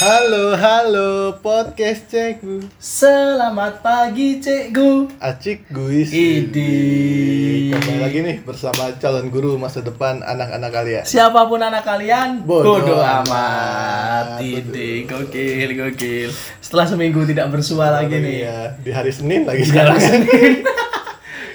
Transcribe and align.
Halo, 0.00 0.56
halo, 0.56 1.36
podcast 1.44 2.08
cekgu 2.08 2.64
Selamat 2.80 3.84
pagi 3.84 4.40
cikgu. 4.40 5.12
Acik 5.20 5.68
guis 5.68 6.08
Idi. 6.08 7.68
Kembali 7.68 8.00
lagi 8.00 8.18
nih 8.24 8.40
bersama 8.40 8.96
calon 8.96 9.28
guru 9.28 9.60
masa 9.60 9.84
depan 9.84 10.24
anak-anak 10.24 10.70
kalian. 10.72 11.04
Siapa 11.04 11.44
pun 11.44 11.60
anak 11.60 11.84
kalian 11.84 12.40
Bodoh 12.48 12.80
Bodoh, 12.80 12.96
amat. 12.96 13.28
amat. 13.28 14.26
Idi 14.40 15.04
Gokil 15.04 15.68
gokil. 15.76 16.32
Setelah 16.64 16.88
seminggu 16.88 17.28
tidak 17.28 17.52
bersua 17.52 17.92
lagi 17.92 18.16
nih. 18.16 18.48
Iya, 18.48 18.58
di 18.80 18.90
hari 18.90 19.12
Senin 19.12 19.44
lagi 19.44 19.60
Di 19.60 19.68
sekarang. 19.68 20.00
hari 20.00 20.24
Senin 20.24 20.52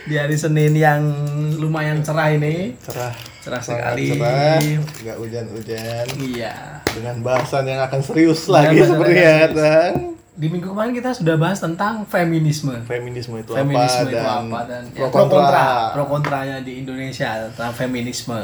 Di 0.05 0.21
hari 0.21 0.37
Senin 0.37 0.77
yang 0.77 1.01
lumayan 1.57 2.05
cerah 2.05 2.29
ini. 2.29 2.77
Cerah. 2.77 3.09
Cerah 3.41 3.61
sekali. 3.61 4.13
cerah. 4.13 4.61
Nggak 5.01 5.17
hujan-hujan. 5.17 6.05
Iya. 6.21 6.53
Dengan 6.93 7.25
bahasan 7.25 7.65
yang 7.65 7.81
akan 7.89 8.05
serius 8.05 8.45
Dengan 8.45 8.53
lagi 8.53 8.77
bahasan 8.77 8.89
sepertinya. 8.93 9.37
Dan 9.49 9.91
Di 10.35 10.47
minggu 10.51 10.67
kemarin 10.69 10.93
kita 10.93 11.09
sudah 11.09 11.35
bahas 11.41 11.57
tentang 11.57 12.05
feminisme. 12.05 12.75
Feminisme 12.85 13.33
itu 13.41 13.51
Feminisme 13.55 14.05
apa 14.05 14.11
itu 14.11 14.17
dan, 14.19 14.27
apa 14.27 14.59
dan 14.69 14.83
ya, 14.91 14.93
pro 14.93 15.07
pro 15.09 15.09
kontra. 15.09 15.39
Kontra 15.41 15.65
pro 15.95 16.05
kontranya 16.05 16.57
di 16.61 16.73
Indonesia 16.85 17.29
tentang 17.49 17.71
feminisme. 17.73 18.39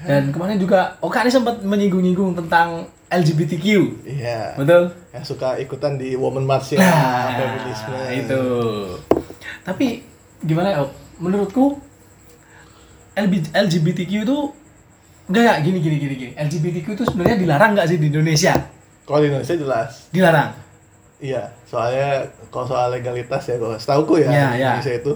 Dan 0.00 0.32
kemarin 0.32 0.56
juga 0.58 0.96
Oka 0.98 1.22
ini 1.22 1.30
sempat 1.30 1.60
menyinggung-nyinggung 1.62 2.34
tentang 2.34 2.88
LGBTQ 3.12 3.64
Iya. 4.08 4.56
Betul? 4.58 4.90
Yang 5.14 5.24
suka 5.36 5.54
ikutan 5.60 6.00
di 6.00 6.16
Women 6.18 6.48
March 6.48 6.74
ya 6.74 6.82
nah 6.82 7.36
Feminisme. 7.36 7.98
itu. 8.16 8.42
Tapi 9.62 10.09
gimana 10.40 10.68
ya 10.70 10.80
menurutku 11.16 11.76
LGBTQ 13.52 14.12
itu 14.24 14.38
enggak 15.28 15.42
enggak 15.42 15.58
gini 15.62 15.78
gini 15.78 15.96
gini 15.98 16.14
gini. 16.16 16.32
LGBTQ 16.34 16.86
itu 16.90 17.04
sebenarnya 17.04 17.36
dilarang 17.38 17.70
nggak 17.74 17.86
sih 17.86 17.96
di 17.96 18.06
Indonesia? 18.08 18.54
Kalau 19.04 19.20
di 19.20 19.28
Indonesia 19.28 19.54
jelas. 19.54 19.90
Dilarang? 20.10 20.50
Iya, 21.20 21.52
soalnya 21.62 22.24
kalau 22.48 22.64
soal 22.64 22.88
legalitas 22.90 23.44
ya, 23.44 23.60
kalau 23.60 23.76
setauku 23.76 24.16
ya, 24.16 24.30
Iya, 24.30 24.46
di 24.48 24.56
iya. 24.56 24.68
Indonesia 24.72 24.94
itu 24.96 25.12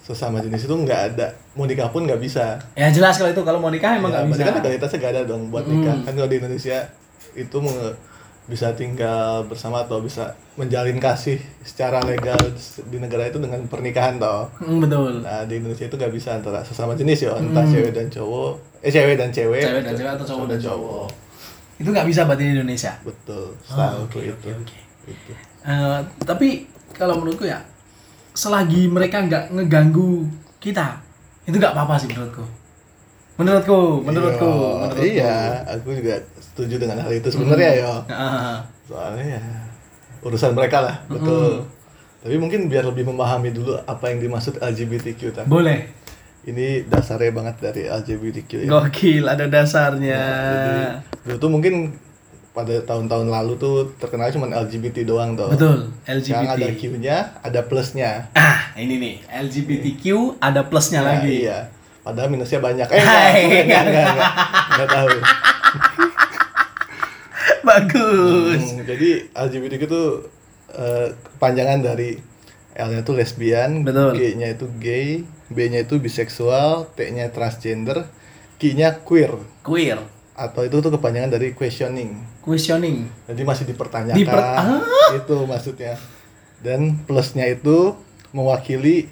sesama 0.00 0.40
jenis 0.40 0.64
itu 0.64 0.72
nggak 0.74 1.00
ada, 1.10 1.26
mau 1.52 1.64
nikah 1.64 1.88
pun 1.88 2.04
nggak 2.04 2.16
bisa. 2.16 2.56
ya 2.72 2.88
jelas 2.88 3.16
kalau 3.16 3.28
itu. 3.28 3.42
Kalau 3.42 3.60
mau 3.60 3.68
nikah 3.68 3.92
emang 3.94 4.08
Ya, 4.08 4.20
nggak 4.20 4.24
berarti 4.26 4.40
bisa. 4.40 4.44
kan 4.46 4.54
legalitasnya 4.58 4.98
nggak 4.98 5.12
ada 5.12 5.22
dong 5.26 5.42
buat 5.48 5.64
nikah. 5.64 5.96
Kan 6.00 6.12
kalau 6.14 6.28
di 6.28 6.36
Indonesia 6.38 6.76
itu 7.34 7.56
bisa 8.44 8.76
tinggal 8.76 9.48
bersama 9.48 9.88
atau 9.88 10.04
bisa 10.04 10.36
menjalin 10.54 11.00
kasih 11.00 11.40
secara 11.64 12.04
legal 12.04 12.36
di 12.86 12.96
negara 13.00 13.24
itu 13.26 13.40
dengan 13.40 13.64
pernikahan 13.64 14.20
toh. 14.20 14.52
Hmm, 14.60 14.84
betul 14.84 15.24
Nah 15.24 15.48
di 15.48 15.56
Indonesia 15.56 15.88
itu 15.88 15.96
nggak 15.96 16.12
bisa 16.12 16.36
antara 16.36 16.60
sesama 16.60 16.92
jenis 16.92 17.24
ya, 17.24 17.32
entah 17.34 17.64
cewek 17.64 17.96
dan 17.96 18.06
cowok, 18.12 18.52
eh 18.84 18.92
cewek 18.92 19.16
dan 19.16 19.32
cewek, 19.32 19.64
cewek 19.64 19.82
dan 19.82 19.94
cewek 19.96 20.12
atau 20.12 20.26
cowok 20.28 20.46
dan 20.52 20.60
cowok 20.60 21.06
itu 21.74 21.88
nggak 21.90 22.06
bisa 22.06 22.22
berarti 22.22 22.44
di 22.46 22.52
Indonesia 22.54 22.92
Betul, 23.02 23.50
Oh, 23.50 23.58
setauku 23.66 24.06
oke, 24.06 24.18
itu. 24.22 24.30
oke, 24.30 24.52
oke. 24.62 24.78
Itu. 25.10 25.32
Eh, 25.66 25.98
tapi 26.22 26.48
kalau 26.94 27.18
menurutku 27.18 27.44
ya 27.44 27.58
selagi 28.30 28.86
mereka 28.86 29.22
nggak 29.26 29.50
ngeganggu 29.50 30.22
kita 30.62 31.02
itu 31.44 31.56
nggak 31.58 31.74
apa-apa 31.74 31.98
sih 31.98 32.08
menurutku 32.10 32.44
menurutku 33.34 34.00
menurutku 34.00 34.46
menurutku 34.78 35.02
Iya, 35.02 35.36
aku 35.68 35.90
juga 35.92 36.14
setuju 36.36 36.78
dengan 36.78 36.98
hal 36.98 37.12
itu 37.12 37.28
sebenarnya 37.28 37.70
ya. 37.76 37.92
Ah, 38.06 38.58
Soalnya 38.84 39.38
ya 39.38 39.42
urusan 40.20 40.52
mereka 40.52 40.80
lah, 40.80 40.96
betul. 41.04 41.66
Tapi 42.20 42.36
mungkin 42.36 42.66
biar 42.66 42.84
lebih 42.84 43.04
memahami 43.04 43.50
dulu 43.50 43.76
apa 43.76 44.08
yang 44.08 44.18
dimaksud 44.18 44.56
LGBTQ 44.56 45.20
tadi. 45.34 45.44
boleh 45.46 45.84
Ini 46.44 46.84
dasarnya 46.86 47.32
banget 47.32 47.56
dari 47.58 47.82
LGBTQ 47.84 48.50
ya. 48.62 48.68
gokil 48.70 49.24
ada 49.24 49.44
dasarnya 49.44 50.20
Jadi, 50.46 50.72
dulu 51.24 51.36
tuh 51.38 51.50
mungkin 51.50 51.74
pada 52.50 52.78
tahun-tahun 52.80 53.26
lalu 53.26 53.52
tuh 53.56 53.74
terkenal 53.98 54.30
cuma 54.30 54.46
LGBT 54.48 55.02
doang 55.02 55.34
tuh. 55.34 55.50
betul 55.50 55.90
Sekarang 56.06 56.54
ada 56.54 56.60
LGBT 56.62 56.76
Q-nya, 56.78 57.16
ada 57.40 57.60
plus-nya. 57.60 58.28
ah 58.32 58.70
ini 58.74 58.94
nih 58.94 59.14
LGBTQ 59.26 60.04
ada 60.38 60.62
plusnya 60.62 61.00
Nah, 61.00 61.08
lagi 61.18 61.44
Iya. 61.44 61.58
Padahal 62.04 62.28
minusnya 62.28 62.60
banyak. 62.60 62.84
Eh, 62.86 63.00
enggak, 63.00 63.32
enggak, 63.64 63.82
enggak, 63.82 64.06
enggak, 64.06 64.30
enggak 64.70 64.88
tahu. 64.90 65.16
bagus 67.64 68.60
Hmm, 68.62 68.84
jadi 68.84 69.10
LGBTQ 69.32 69.82
itu 69.82 70.02
eh, 70.70 71.08
kepanjangan 71.32 71.80
dari 71.82 72.20
L-nya 72.74 73.00
itu 73.00 73.12
lesbian. 73.12 73.86
G-nya 74.12 74.48
itu 74.50 74.66
gay, 74.76 75.22
B-nya 75.46 75.80
itu 75.80 75.96
biseksual, 75.96 76.90
T-nya 76.92 77.30
transgender, 77.30 78.04
Q-nya 78.56 78.98
queer 78.98 79.32
queer 79.62 79.98
atau 80.34 80.60
itu 80.60 80.76
tuh 80.76 80.90
kepanjangan 80.90 81.30
dari 81.30 81.54
questioning. 81.54 82.18
questioning 82.42 83.06
Jadi 83.24 83.40
masih 83.40 83.64
dipertanyakan. 83.64 84.18
Diper- 84.18 84.42
Ah. 84.42 84.82
Itu 85.14 85.46
maksudnya. 85.46 85.94
Dan 86.58 86.98
plusnya 87.00 87.46
itu 87.46 87.94
mewakili 88.30 89.06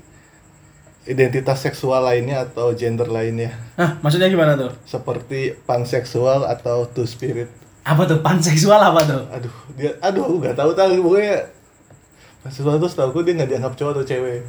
identitas 1.03 1.59
seksual 1.59 2.07
lainnya 2.07 2.47
atau 2.47 2.71
gender 2.79 3.11
lainnya. 3.11 3.51
Ah 3.75 3.99
maksudnya 3.99 4.31
gimana 4.31 4.55
tuh? 4.55 4.71
Seperti 4.87 5.55
panseksual 5.67 6.47
atau 6.47 6.87
two 6.87 7.07
spirit. 7.07 7.51
apa 7.83 8.07
tuh? 8.07 8.23
Panseksual 8.23 8.79
apa 8.79 9.01
tuh? 9.03 9.23
Aduh 9.35 9.55
dia 9.75 9.91
aduh 9.99 10.23
aku 10.23 10.37
nggak 10.39 10.55
tahu 10.55 10.71
tahu 10.71 11.03
pokoknya 11.03 11.37
mahasiswa 12.47 12.79
tuh 12.79 12.91
setahu 12.91 13.09
gue 13.19 13.23
dia 13.31 13.35
nggak 13.43 13.51
dianggap 13.51 13.75
cowok 13.75 13.93
atau 13.99 14.05
cewek. 14.07 14.41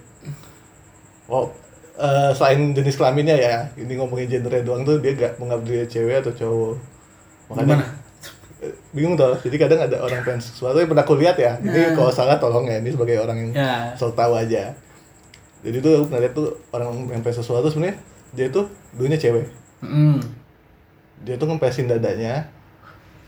Oh 1.26 1.50
eh, 1.98 2.32
selain 2.38 2.78
jenis 2.78 2.98
kelaminnya 3.02 3.34
ya 3.34 3.56
ini 3.74 3.98
ngomongin 3.98 4.30
gendernya 4.30 4.62
doang 4.62 4.86
tuh 4.86 5.02
dia 5.02 5.18
nggak 5.18 5.42
menganggap 5.42 5.66
dia 5.66 5.84
cewek 5.90 6.22
atau 6.22 6.34
cowok. 6.38 6.74
Gimana? 7.54 7.86
eh, 8.62 8.74
bingung 8.94 9.18
tuh 9.18 9.34
jadi 9.42 9.58
kadang 9.66 9.90
ada 9.90 9.98
orang 10.06 10.22
panseksual. 10.22 10.78
Tuh 10.78 10.86
yang 10.86 10.92
pernah 10.94 11.06
kulihat 11.10 11.36
ya 11.42 11.58
ini 11.66 11.98
kalau 11.98 12.14
salah 12.14 12.38
tolong 12.38 12.70
ya 12.70 12.78
ini 12.78 12.94
sebagai 12.94 13.18
orang 13.18 13.38
yang 13.42 13.52
ya. 13.58 13.98
tahu 13.98 14.38
aja 14.38 14.78
jadi 15.64 15.78
tuh 15.80 15.92
aku 15.96 16.06
pernah 16.08 16.22
lihat 16.22 16.34
tuh 16.34 16.48
orang 16.70 16.90
yang 17.08 17.22
panseksual 17.22 17.60
tuh 17.60 17.72
sebenarnya 17.72 17.98
dia 18.32 18.48
tuh 18.50 18.66
dulunya 18.92 19.16
cewek 19.16 19.48
Mm. 19.80 20.20
dia 21.22 21.36
tuh 21.36 21.44
ngempesin 21.46 21.88
dadanya 21.88 22.48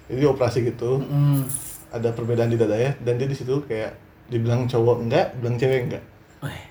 jadi 0.05 0.23
operasi 0.25 0.63
gitu 0.65 0.99
Mm. 1.01 1.43
ada 1.89 2.11
perbedaan 2.11 2.47
di 2.47 2.55
dadanya 2.55 2.95
dan 2.99 3.15
dia 3.15 3.25
di 3.25 3.33
situ 3.33 3.63
kayak 3.63 3.95
dibilang 4.25 4.65
cowok 4.65 5.05
enggak, 5.05 5.37
bilang 5.37 5.53
cewek 5.53 5.85
enggak. 5.85 6.03
Wih, 6.41 6.61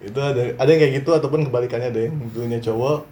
Itu 0.00 0.16
ada 0.16 0.56
ada 0.56 0.64
yang 0.66 0.80
kayak 0.80 0.94
gitu 0.98 1.10
ataupun 1.12 1.44
kebalikannya 1.44 1.92
ada 1.92 2.00
yang 2.00 2.16
dulunya 2.32 2.56
cowok. 2.58 3.04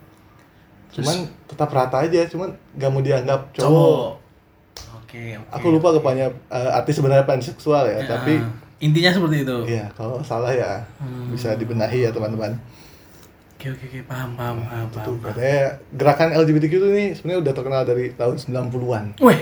Cuman 0.88 1.16
tetap 1.44 1.68
rata 1.68 2.00
aja, 2.00 2.24
cuman 2.24 2.48
gak 2.72 2.88
mau 2.88 3.04
dianggap 3.04 3.52
cowok. 3.52 3.68
cowok. 3.68 4.08
Oke, 4.96 5.22
oke. 5.36 5.52
Aku 5.52 5.66
lupa 5.68 5.92
kepannya 5.92 6.32
eh, 6.48 6.70
arti 6.72 6.96
sebenarnya 6.96 7.28
panseksual 7.28 7.84
ya, 7.84 8.00
Ya, 8.00 8.08
tapi 8.08 8.40
intinya 8.78 9.10
seperti 9.10 9.36
itu. 9.40 9.56
iya 9.66 9.90
kalau 9.92 10.22
salah 10.22 10.50
ya 10.50 10.86
Hmm. 10.96 11.30
bisa 11.30 11.54
dibenahi 11.54 11.98
ya 12.00 12.10
teman-teman. 12.10 12.54
Oke, 13.54 13.68
oke, 13.68 13.84
oke, 13.84 14.00
paham, 14.04 14.30
paham, 14.32 14.56
paham, 14.62 14.86
Itu 14.86 14.94
paham. 14.94 15.14
paham. 15.18 15.24
katanya 15.28 15.58
gerakan 15.92 16.28
LGBTQ 16.32 16.72
itu 16.72 16.88
nih 16.88 17.08
sebenarnya 17.12 17.40
udah 17.40 17.52
terkenal 17.52 17.82
dari 17.82 18.04
tahun 18.12 18.34
90-an. 18.38 19.04
Wih, 19.18 19.38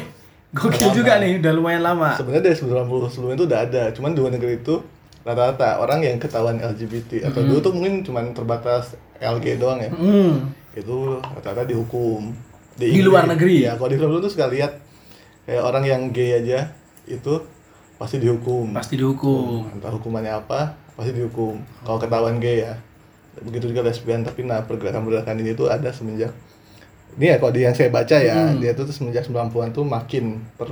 gokil 0.51 0.73
Lama. 0.83 0.97
juga 0.97 1.13
nih, 1.19 1.33
udah 1.37 1.53
lumayan 1.53 1.83
lama. 1.85 2.11
Sebenarnya 2.17 2.45
dari 2.47 2.57
90 2.57 2.81
sebelumnya 3.07 3.37
itu 3.37 3.45
udah 3.45 3.61
ada, 3.63 3.83
cuman 3.93 4.11
dua 4.13 4.29
negeri 4.31 4.57
itu 4.57 4.81
rata-rata 5.21 5.69
orang 5.77 6.01
yang 6.01 6.17
ketahuan 6.17 6.57
LGBT 6.57 7.29
atau 7.29 7.45
dulu 7.45 7.59
tuh 7.61 7.73
mungkin 7.73 8.01
cuman 8.01 8.33
terbatas 8.33 8.95
LG 9.19 9.59
doang 9.59 9.79
ya. 9.79 9.91
Hmm. 9.91 10.49
Itu 10.73 11.21
rata-rata 11.21 11.67
dihukum. 11.67 12.33
Di 12.73 12.89
Inggris. 12.91 13.05
luar 13.05 13.25
negeri? 13.27 13.65
Ya, 13.65 13.77
kalau 13.77 13.89
di 13.89 13.97
film 13.97 14.17
tuh 14.17 14.29
suka 14.29 14.49
lihat 14.49 14.81
kayak 15.45 15.61
orang 15.61 15.85
yang 15.85 16.01
gay 16.09 16.39
aja 16.39 16.73
itu 17.05 17.45
pasti 17.97 18.17
dihukum. 18.17 18.73
Pasti 18.73 18.95
dihukum. 18.95 19.69
Entah 19.73 19.91
hukumannya 19.91 20.33
apa, 20.35 20.77
pasti 20.93 21.13
dihukum. 21.13 21.57
Kalau 21.83 21.99
ketahuan 21.99 22.37
gay 22.37 22.63
ya. 22.63 22.75
Begitu 23.37 23.69
juga 23.69 23.85
lesbian, 23.85 24.25
tapi 24.25 24.43
nah 24.43 24.65
pergerakan-pergerakan 24.65 25.37
ini 25.39 25.53
tuh 25.53 25.69
ada 25.69 25.93
semenjak 25.93 26.33
ini 27.17 27.33
ya 27.33 27.41
kalau 27.41 27.49
di 27.49 27.65
yang 27.65 27.73
saya 27.73 27.89
baca 27.89 28.13
ya, 28.13 28.37
Hmm. 28.37 28.61
dia 28.61 28.77
tuh 28.77 28.85
semenjak 28.89 29.25
90-an 29.25 29.73
tuh 29.73 29.89
makin 29.89 30.37
ter, 30.53 30.69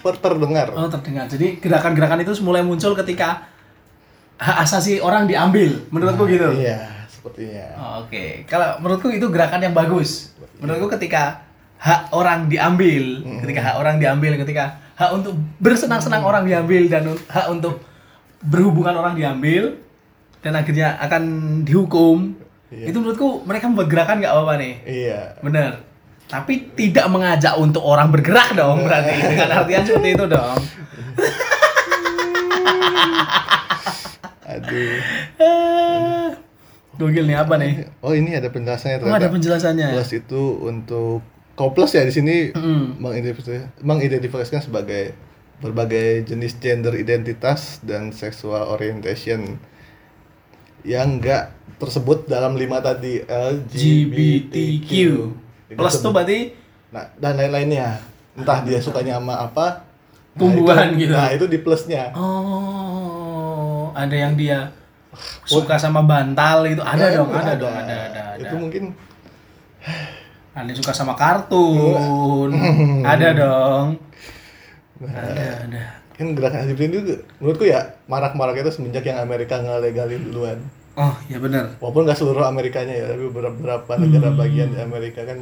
per- 0.00 0.16
terdengar. 0.16 0.72
Oh, 0.72 0.88
terdengar. 0.88 1.28
Jadi 1.28 1.60
gerakan-gerakan 1.60 2.16
itu 2.22 2.32
mulai 2.40 2.64
muncul 2.64 2.96
ketika 2.96 3.44
hak 4.40 4.56
asasi 4.64 5.04
orang 5.04 5.28
diambil. 5.28 5.84
Menurutku 5.92 6.24
gitu. 6.24 6.48
Iya, 6.56 6.88
sepertinya. 7.12 7.66
Oh, 7.76 8.08
Oke, 8.08 8.48
kalau 8.48 8.80
menurutku 8.80 9.12
itu 9.12 9.28
gerakan 9.28 9.60
yang 9.60 9.76
bagus. 9.76 10.32
Menurutku 10.64 10.88
ketika 10.96 11.44
hak 11.76 12.08
orang 12.08 12.48
diambil, 12.48 13.20
ketika 13.44 13.60
hak 13.60 13.76
orang 13.76 14.00
diambil, 14.00 14.32
ketika 14.40 14.80
hak 14.94 15.10
untuk 15.12 15.32
bersenang-senang 15.58 16.20
orang 16.20 16.44
diambil 16.44 16.82
dan 16.86 17.02
hak 17.26 17.46
untuk 17.48 17.80
berhubungan 18.40 18.94
orang 18.94 19.14
diambil 19.14 19.78
dan 20.38 20.52
akhirnya 20.54 20.98
akan 20.98 21.22
dihukum, 21.62 22.34
Iya. 22.68 22.88
itu 22.88 22.96
menurutku 22.96 23.44
mereka 23.44 23.68
membuat 23.68 23.88
gerakan 23.88 24.16
nggak 24.18 24.32
apa-apa 24.32 24.54
nih. 24.56 24.74
Iya. 24.82 25.20
Bener. 25.38 25.72
Tapi 26.24 26.72
tidak 26.72 27.06
mengajak 27.06 27.52
untuk 27.54 27.84
orang 27.84 28.08
bergerak 28.08 28.52
dong 28.52 28.80
berarti 28.82 29.12
dengan 29.30 29.48
artian 29.54 29.84
seperti 29.84 30.08
itu 30.12 30.24
dong. 30.24 30.56
Aduh. 34.42 34.98
Gokil 36.92 37.24
nih 37.24 37.36
apa 37.36 37.54
nih? 37.56 37.88
Oh, 38.00 38.12
ini 38.12 38.36
ada 38.36 38.48
penjelasannya 38.48 39.00
Oh 39.00 39.08
ada 39.08 39.16
ternyata. 39.18 39.32
penjelasannya. 39.32 39.88
Plus 39.92 40.12
itu 40.12 40.42
untuk 40.60 41.20
Koples 41.52 41.92
ya 41.92 42.02
di 42.02 42.10
sini 42.10 42.36
Mm. 42.50 42.96
mengidentifikasi- 42.96 43.80
mengidentifikasikan 43.80 44.62
sebagai 44.62 45.12
berbagai 45.58 46.26
jenis 46.26 46.56
gender 46.56 46.94
identitas 46.94 47.78
dan 47.80 48.10
sexual 48.10 48.66
orientation 48.68 49.60
yang 50.82 51.16
enggak 51.16 51.52
tersebut 51.76 52.26
dalam 52.26 52.54
lima 52.54 52.78
tadi 52.78 53.22
LGBTQ. 53.22 54.50
GBTQ. 54.50 54.90
Plus 55.72 55.94
tuh 55.98 56.10
berarti 56.10 56.58
Nah, 56.88 57.08
dan 57.16 57.36
lain-lainnya. 57.36 58.00
Entah 58.34 58.60
dia 58.60 58.76
sukanya 58.78 59.16
sama 59.16 59.38
apa. 59.38 59.84
nah, 60.30 60.38
Tumbuhan 60.38 60.88
itu- 60.90 61.00
gitu. 61.02 61.12
Nah, 61.14 61.28
itu 61.30 61.44
di 61.46 61.58
plusnya. 61.58 62.12
oh 62.12 63.92
ada 63.92 64.12
yang 64.14 64.32
dia 64.34 64.72
suka 65.44 65.76
sama 65.76 66.00
bantal 66.02 66.64
itu 66.64 66.80
ada 66.80 67.06
Ya, 67.06 67.16
dong, 67.16 67.28
ada, 67.30 67.52
dong, 67.54 67.68
ada, 67.70 67.96
ada, 68.08 68.22
ada. 68.32 68.40
Itu 68.40 68.54
mungkin 68.56 68.96
Yang 70.52 70.84
suka 70.84 70.92
sama 70.92 71.16
kartun, 71.16 72.52
ada 73.12 73.28
dong. 73.32 73.86
Ada, 75.02 75.66
ada. 75.66 75.82
kan 76.12 76.36
gerakan 76.36 76.68
LGBT 76.68 76.92
juga 76.92 77.14
menurutku 77.40 77.64
ya 77.64 77.96
marak-marak 78.04 78.60
itu 78.60 78.70
semenjak 78.70 79.02
yang 79.02 79.18
Amerika 79.18 79.58
ngelegalin 79.58 80.28
duluan. 80.28 80.58
Oh, 80.92 81.16
ya 81.24 81.40
benar. 81.40 81.72
Walaupun 81.80 82.04
nggak 82.04 82.20
seluruh 82.20 82.44
Amerikanya 82.44 82.92
ya, 82.92 83.06
tapi 83.08 83.32
beberapa, 83.32 83.88
negara 83.96 84.28
bagian 84.30 84.70
di 84.70 84.78
Amerika 84.78 85.24
kan 85.24 85.40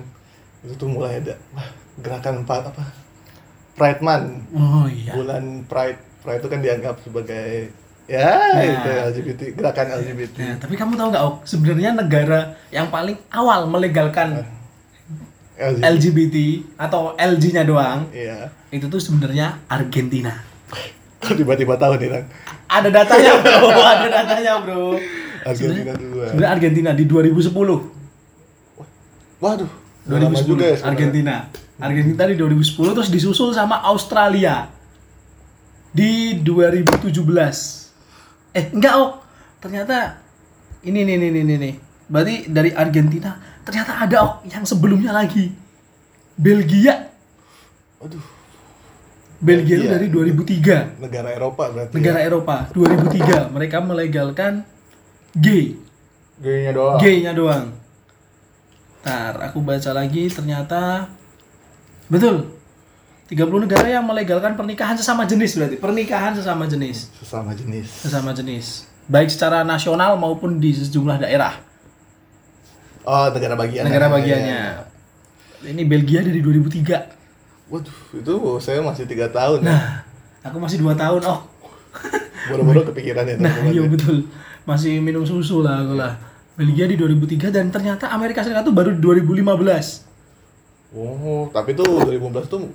itu 0.63 0.79
tuh 0.79 0.87
mulai 0.87 1.19
ada 1.19 1.35
wah, 1.51 1.67
gerakan 1.99 2.47
apa, 2.47 2.71
apa 2.71 2.85
Pride 3.75 3.99
Month, 3.99 4.31
Oh 4.55 4.87
iya. 4.87 5.11
bulan 5.17 5.67
Pride. 5.67 5.99
Pride 6.23 6.39
itu 6.39 6.49
kan 6.49 6.61
dianggap 6.61 6.95
sebagai 7.03 7.75
ya 8.07 8.31
Nah. 8.31 8.63
itu 8.63 8.91
LGBT, 9.11 9.41
gerakan 9.59 9.87
LGBT. 9.99 10.37
Nah, 10.39 10.57
tapi 10.63 10.75
kamu 10.79 10.93
tahu 10.95 11.09
nggak, 11.11 11.25
Ok? 11.25 11.37
Sebenarnya 11.45 11.91
negara 11.99 12.41
yang 12.71 12.87
paling 12.89 13.19
awal 13.31 13.67
melegalkan 13.67 14.47
LGBT. 15.61 15.85
LGBT 15.85 16.37
atau 16.77 17.13
LG-nya 17.15 17.63
doang, 17.63 18.09
Iya. 18.11 18.49
itu 18.71 18.87
tuh 18.87 18.97
sebenarnya 18.97 19.61
Argentina. 19.67 20.33
Kok 21.21 21.37
tiba-tiba 21.37 21.77
tahu 21.77 21.95
nih, 21.97 22.09
Lang? 22.11 22.25
Ada 22.67 22.89
datanya, 22.89 23.33
bro. 23.43 23.69
Ada 23.69 24.09
datanya, 24.09 24.53
bro. 24.59 24.97
Argentina 25.43 25.93
duluan. 25.95 26.29
Sebenarnya 26.29 26.51
Argentina 26.51 26.91
di 26.91 27.05
2010. 27.05 27.53
Waduh, 29.39 29.71
udah 30.07 30.19
lama 30.19 30.37
2010 30.37 30.45
juga 30.47 30.65
ya. 30.67 30.77
Argentina. 30.83 31.35
Argentina 31.77 32.23
di 32.25 32.37
2010 32.37 32.93
terus 32.93 33.09
disusul 33.09 33.53
sama 33.53 33.81
Australia 33.83 34.69
di 35.91 36.37
2017. 36.37 37.89
Eh, 38.53 38.69
enggak, 38.71 38.95
Oh. 38.95 39.17
Ternyata 39.59 40.17
ini 40.83 41.05
nih 41.05 41.17
nih 41.17 41.31
nih 41.31 41.43
nih 41.45 41.57
nih. 41.59 41.75
Berarti 42.07 42.35
dari 42.49 42.73
Argentina 42.73 43.37
ternyata 43.71 44.03
ada 44.03 44.17
Oh 44.19 44.33
yang 44.43 44.67
sebelumnya 44.67 45.15
lagi. 45.15 45.55
Belgia. 46.35 47.15
Waduh, 48.03 48.25
Belgia 49.39 49.77
itu 49.79 49.87
Belgia. 49.87 49.95
dari 49.95 50.07
2003. 50.11 51.01
negara 51.01 51.29
Eropa 51.31 51.65
berarti. 51.71 51.95
Negara 51.95 52.19
Eropa 52.21 52.57
2003 52.75 53.55
mereka 53.55 53.79
melegalkan 53.79 54.67
gay. 55.39 55.79
Gayanya 56.43 56.73
doang. 56.75 56.99
Gay-nya 56.99 57.33
doang. 57.33 57.65
Ntar 59.01 59.41
aku 59.47 59.63
baca 59.63 59.91
lagi 59.95 60.29
ternyata 60.29 61.09
betul. 62.11 62.59
30 63.31 63.63
negara 63.63 63.87
yang 63.87 64.03
melegalkan 64.03 64.59
pernikahan 64.59 64.99
sesama 64.99 65.23
jenis 65.23 65.55
berarti. 65.55 65.77
Pernikahan 65.79 66.35
sesama 66.35 66.67
jenis. 66.67 67.15
Sesama 67.15 67.55
jenis. 67.55 67.87
Sesama 68.03 68.35
jenis. 68.35 68.91
Baik 69.07 69.31
secara 69.31 69.63
nasional 69.63 70.19
maupun 70.19 70.59
di 70.59 70.75
sejumlah 70.75 71.23
daerah. 71.23 71.70
Oh, 73.03 73.27
negara 73.31 73.55
bagian. 73.55 73.85
Negara 73.85 74.07
Ya, 74.07 74.13
bagiannya. 74.13 74.59
ya. 74.59 74.73
Ini 75.63 75.83
Belgia 75.85 76.21
dari 76.21 76.41
2003. 76.41 77.17
Waduh, 77.69 77.99
itu 78.15 78.35
saya 78.59 78.81
masih 78.81 79.05
tiga 79.05 79.29
tahun. 79.29 79.63
ya. 79.63 79.69
Nah, 79.69 79.83
aku 80.43 80.57
masih 80.59 80.79
2 80.79 80.93
tahun. 80.95 81.21
Oh, 81.23 81.41
Boro-boro 82.49 82.83
kepikiran 82.87 83.25
ya. 83.25 83.37
Nah, 83.37 83.55
iya 83.67 83.81
ya. 83.81 83.89
betul. 83.89 84.27
Masih 84.63 84.99
minum 84.99 85.23
susu 85.23 85.61
lah 85.61 85.81
aku 85.81 85.95
lah. 85.95 86.17
Belgia 86.55 86.85
di 86.85 86.95
2003 86.95 87.49
dan 87.49 87.69
ternyata 87.69 88.11
Amerika 88.11 88.43
Serikat 88.43 88.63
tuh 88.63 88.75
baru 88.75 88.93
di 88.93 89.01
2015. 89.01 90.05
Oh, 90.93 91.47
tapi 91.49 91.73
tuh 91.73 91.87
2015 92.03 92.51
tuh 92.51 92.67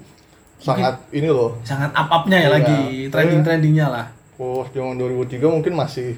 sangat 0.58 1.04
ini 1.12 1.28
loh. 1.28 1.60
Sangat 1.62 1.92
up-upnya 1.92 2.38
ya 2.40 2.44
Iya. 2.44 2.50
lagi, 2.50 2.80
trending-trendingnya 3.12 3.88
lah. 3.88 4.06
Oh, 4.36 4.64
zaman 4.66 4.96
2003 4.96 5.46
mungkin 5.46 5.76
masih 5.76 6.16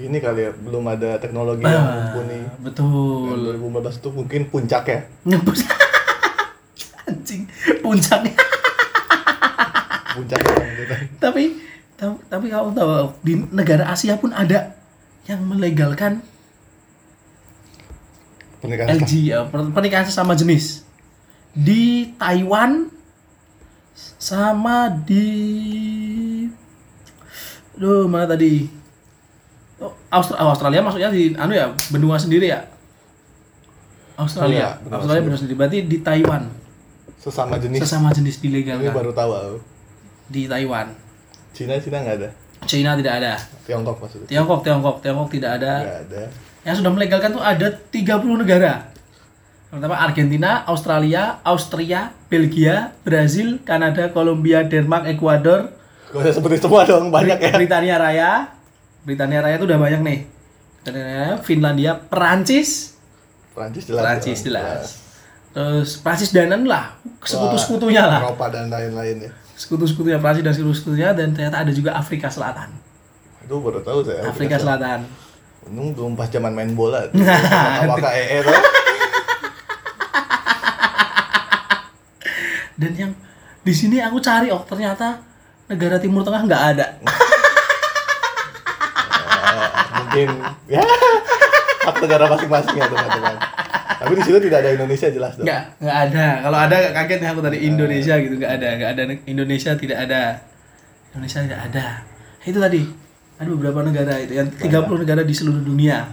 ini 0.00 0.18
kali 0.18 0.40
ya, 0.40 0.52
belum 0.52 0.84
ada 0.86 1.16
teknologi 1.16 1.62
yang 1.62 1.74
Ah, 1.76 2.14
mumpuni. 2.14 2.38
Dan 2.38 2.62
betul. 2.62 3.56
2015 3.56 3.98
itu 3.98 4.08
mungkin 4.10 4.40
puncak 4.46 4.84
ya. 4.84 5.00
Anjing, 7.04 7.42
puncaknya. 7.80 8.32
Puncak 10.10 10.40
ya, 10.40 10.54
gitu. 10.74 10.94
tapi 11.16 11.42
ta- 11.94 12.20
tapi 12.26 12.46
kamu 12.46 12.70
tahu 12.72 12.90
di 13.20 13.32
negara 13.48 13.86
Asia 13.86 14.14
pun 14.14 14.30
ada 14.30 14.74
yang 15.24 15.40
melegalkan 15.42 16.20
Pernikahan 18.58 18.98
LG 18.98 19.10
ya, 19.24 19.46
per- 19.46 19.70
pernikahan 19.70 20.02
sesama 20.02 20.34
jenis. 20.34 20.82
Di 21.50 22.12
Taiwan 22.14 22.90
sama 24.18 24.90
di 24.90 25.30
Duh, 27.72 28.04
mana 28.04 28.26
tadi? 28.26 28.66
Oh, 29.78 29.94
Austra- 30.10 30.42
oh, 30.42 30.50
Australia 30.50 30.82
maksudnya 30.82 31.08
di 31.08 31.34
anu 31.34 31.54
ya, 31.54 31.70
benua 31.88 32.18
sendiri 32.18 32.50
ya? 32.50 32.66
Australia. 34.18 34.58
Iya, 34.58 34.68
benua 34.82 34.96
Australia 34.98 35.06
sendiri. 35.14 35.26
benua 35.26 35.38
sendiri. 35.38 35.56
Berarti 35.56 35.78
di 35.86 35.98
Taiwan 36.02 36.42
sesama 37.18 37.54
jenis. 37.58 37.78
sesama 37.82 38.08
jenis 38.10 38.36
Ini 38.36 38.42
dilegalkan 38.42 38.90
baru 38.90 39.12
tahu 39.14 39.30
aku. 39.30 39.56
di 40.28 40.42
Taiwan. 40.46 40.86
Cina 41.54 41.78
Cina 41.78 41.98
nggak 42.02 42.16
ada. 42.18 42.28
China 42.66 42.90
tidak 42.98 43.14
ada. 43.22 43.32
Tiongkok 43.64 43.96
maksudnya. 44.02 44.26
Tiongkok, 44.26 44.60
Tiongkok, 44.66 44.96
Tiongkok 44.98 45.28
tidak 45.30 45.50
ada. 45.62 45.72
Nggak 45.78 46.00
ada. 46.10 46.22
Yang 46.66 46.74
sudah 46.82 46.92
melegalkan 46.92 47.30
tuh 47.30 47.42
ada 47.42 47.66
30 47.70 48.42
negara. 48.42 48.72
Pertama 49.68 49.94
Argentina, 49.94 50.64
Australia, 50.66 51.38
Austria, 51.44 52.10
Belgia, 52.26 52.96
Brazil, 53.04 53.60
Kanada, 53.62 54.10
Kolombia, 54.10 54.64
Denmark, 54.64 55.06
Ekuador, 55.06 55.70
Gak 56.08 56.24
usah 56.24 56.34
seperti 56.40 56.56
semua 56.56 56.88
dong, 56.88 57.12
banyak 57.12 57.36
ya. 57.36 57.52
Britania 57.52 58.00
Raya. 58.00 58.30
Britania 59.08 59.40
Raya 59.40 59.56
itu 59.56 59.64
udah 59.64 59.80
banyak 59.80 60.00
nih. 60.04 60.18
Britania 60.84 61.04
Raya, 61.08 61.34
Finlandia, 61.40 61.92
Perancis, 61.96 63.00
Prancis 63.56 63.88
jelas. 63.88 64.04
Perancis 64.04 64.38
dong, 64.44 64.46
jelas. 64.52 64.84
Terus 65.56 65.88
Perancis 66.04 66.30
dan 66.36 66.52
lah, 66.68 66.92
sekutu-sekutunya 67.24 68.04
lah. 68.04 68.20
Eropa 68.28 68.52
dan 68.52 68.68
lain-lain 68.68 69.16
ya. 69.24 69.30
Sekutu-sekutunya 69.56 70.20
Perancis 70.20 70.44
dan 70.44 70.52
sekutu-sekutunya 70.52 71.08
dan 71.16 71.32
ternyata 71.32 71.64
ada 71.64 71.72
juga 71.72 71.96
Afrika 71.96 72.28
Selatan. 72.28 72.68
Itu 73.48 73.64
baru 73.64 73.80
tahu 73.80 74.04
saya. 74.04 74.28
Afrika 74.28 74.60
Selatan. 74.60 75.08
Untung 75.64 75.96
belum 75.96 76.12
pas 76.12 76.28
zaman 76.28 76.52
main 76.52 76.76
bola. 76.76 77.08
Waka 77.88 78.10
EE 78.12 78.44
tuh. 78.44 78.60
Dan 82.76 82.92
yang 82.92 83.12
di 83.64 83.72
sini 83.72 84.04
aku 84.04 84.20
cari 84.20 84.52
oh 84.52 84.60
ternyata 84.68 85.16
negara 85.64 85.96
Timur 85.96 86.20
Tengah 86.20 86.44
nggak 86.44 86.62
ada. 86.76 86.86
mungkin 90.08 90.28
ya 90.74 90.80
hak 91.84 91.96
negara 92.00 92.24
masing-masing 92.32 92.76
ya 92.80 92.88
teman-teman. 92.88 93.36
Tapi 93.98 94.12
di 94.14 94.22
situ 94.22 94.38
tidak 94.46 94.58
ada 94.62 94.70
Indonesia 94.78 95.08
jelas 95.10 95.32
dong. 95.36 95.44
Nggak, 95.44 95.62
nggak 95.82 95.98
ada. 96.08 96.26
Kalau 96.46 96.58
ada 96.58 96.76
kaget 96.94 97.18
nih 97.18 97.28
aku 97.28 97.40
tadi 97.42 97.58
Indonesia 97.66 98.14
gitu 98.16 98.34
nggak 98.38 98.52
ada, 98.56 98.68
nggak 98.78 98.90
ada 98.94 99.02
Indonesia 99.26 99.70
tidak 99.76 99.98
ada. 100.08 100.22
Indonesia 101.12 101.40
tidak 101.44 101.60
ada. 101.66 101.86
Itu 102.46 102.58
tadi 102.62 102.80
ada 103.38 103.48
beberapa 103.52 103.80
negara 103.82 104.14
itu 104.22 104.32
yang 104.38 104.48
30 104.48 105.02
negara 105.02 105.22
di 105.26 105.34
seluruh 105.34 105.60
dunia. 105.60 106.06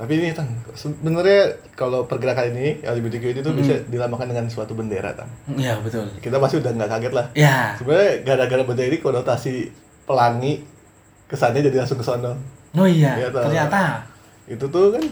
Tapi 0.00 0.16
ini 0.16 0.32
Tang, 0.32 0.48
sebenarnya 0.72 1.60
kalau 1.76 2.08
pergerakan 2.08 2.56
ini 2.56 2.80
LGBTQ 2.80 3.24
ini 3.36 3.40
tuh 3.44 3.52
bisa 3.52 3.84
dilambangkan 3.84 4.32
dengan 4.32 4.48
suatu 4.48 4.72
bendera 4.72 5.12
Tang. 5.12 5.28
Iya 5.52 5.76
betul. 5.84 6.08
Kita 6.24 6.40
pasti 6.40 6.56
udah 6.56 6.72
nggak 6.72 6.90
kaget 6.90 7.12
lah. 7.12 7.26
Ya. 7.36 7.76
Sebenarnya 7.76 8.24
gara-gara 8.24 8.64
bendera 8.64 8.88
ini 8.88 8.98
konotasi 8.98 9.68
pelangi 10.08 10.64
kesannya 11.30 11.62
jadi 11.68 11.76
langsung 11.84 12.00
ke 12.00 12.06
sono. 12.08 12.34
Oh 12.72 12.84
iya. 12.84 13.18
Tahu. 13.24 13.44
ternyata. 13.44 14.06
Itu 14.46 14.66
tuh 14.66 14.94
kan 14.94 15.04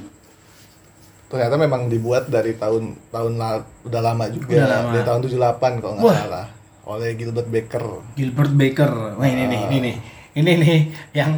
ternyata 1.28 1.54
memang 1.54 1.86
dibuat 1.86 2.26
dari 2.26 2.54
tahun 2.54 2.96
tahun 3.08 3.32
la- 3.36 3.60
udah 3.82 4.00
lama 4.02 4.24
juga 4.28 4.48
Udah 4.54 4.68
lama. 4.70 4.88
dari 4.90 5.04
tahun 5.04 5.20
78 5.22 5.78
kalau 5.78 5.94
nggak 5.94 6.16
salah 6.18 6.46
oleh 6.88 7.12
Gilbert 7.14 7.44
Baker 7.46 7.84
Gilbert 8.14 8.48
Baker. 8.50 8.90
Wah 9.14 9.28
ini 9.28 9.44
nih, 9.44 9.60
ini 9.62 9.76
nih, 9.78 9.96
ini 10.34 10.52
nih 10.56 10.78
yang 11.12 11.36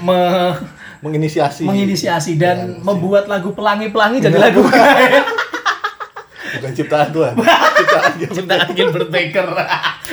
me- 0.00 0.54
menginisiasi 1.04 1.66
menginisiasi 1.66 2.36
dan 2.36 2.78
membuat 2.78 3.26
lagu 3.26 3.50
pelangi-pelangi 3.50 4.22
jadi 4.22 4.32
Iya. 4.32 4.44
lagu 4.48 4.62
bukan 6.54 6.72
ciptaan 6.72 7.08
Tuhan 7.10 7.34
ciptaan 7.78 8.12
Gilbert 8.14 8.34
ciptaan 8.38 8.68
Gilbert 8.72 9.08
Baker. 9.10 9.46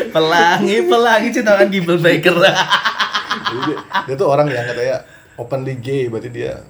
pelangi-pelangi 0.09 1.27
ciptaan 1.29 1.67
Gilbert 1.67 2.01
Baker. 2.01 2.35
Jadi 2.41 3.59
dia, 3.63 3.77
dia 4.03 4.15
tuh 4.15 4.27
orang 4.27 4.49
yang 4.49 4.65
katanya 4.65 4.97
openly 5.41 5.75
gay 5.75 6.05
berarti 6.05 6.29
dia 6.29 6.61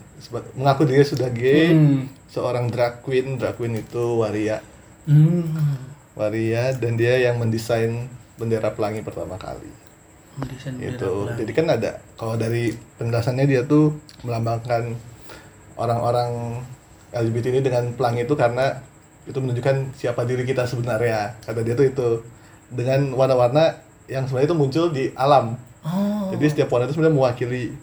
mengaku 0.54 0.86
dia 0.86 1.04
sudah 1.04 1.28
gay 1.28 1.70
Hmm. 1.70 2.08
seorang 2.26 2.68
drag 2.68 3.02
queen 3.02 3.36
drag 3.36 3.54
queen 3.54 3.76
itu 3.76 4.18
waria 4.18 4.64
Hmm. 5.04 5.76
waria 6.14 6.72
dan 6.74 6.94
dia 6.94 7.20
yang 7.20 7.36
mendesain 7.36 8.08
bendera 8.36 8.70
pelangi 8.70 9.02
pertama 9.02 9.36
kali 9.36 9.68
Mendesain 10.32 10.78
itu 10.78 11.04
pelangi. 11.04 11.38
jadi 11.38 11.52
kan 11.52 11.66
ada 11.70 11.92
kalau 12.16 12.36
dari 12.36 12.70
penjelasannya 12.96 13.46
dia 13.46 13.62
tuh 13.64 13.92
melambangkan 14.22 14.96
orang-orang 15.76 16.62
LGBT 17.12 17.46
ini 17.50 17.62
dengan 17.62 17.92
pelangi 17.92 18.24
itu 18.24 18.34
karena 18.34 18.80
itu 19.24 19.38
menunjukkan 19.38 19.94
siapa 19.94 20.24
diri 20.24 20.44
kita 20.44 20.64
sebenarnya 20.64 21.38
kata 21.42 21.62
dia 21.62 21.74
tuh 21.74 21.86
itu 21.86 22.08
dengan 22.70 23.12
warna-warna 23.12 23.78
yang 24.06 24.26
sebenarnya 24.26 24.48
itu 24.48 24.58
muncul 24.58 24.86
di 24.88 25.12
alam 25.14 25.58
Oh. 25.82 26.30
jadi 26.30 26.46
setiap 26.48 26.70
warna 26.70 26.86
itu 26.86 26.94
sebenarnya 26.94 27.18
mewakili 27.18 27.74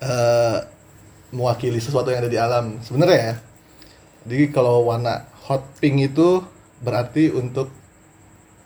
eh 0.00 0.58
mewakili 1.30 1.78
sesuatu 1.78 2.08
yang 2.08 2.20
ada 2.20 2.28
di 2.28 2.36
alam 2.36 2.80
sebenarnya 2.80 3.20
ya 3.22 3.34
jadi 4.22 4.44
kalau 4.50 4.84
warna 4.84 5.24
hot 5.42 5.62
pink 5.78 6.10
itu 6.10 6.42
berarti 6.80 7.30
untuk 7.30 7.68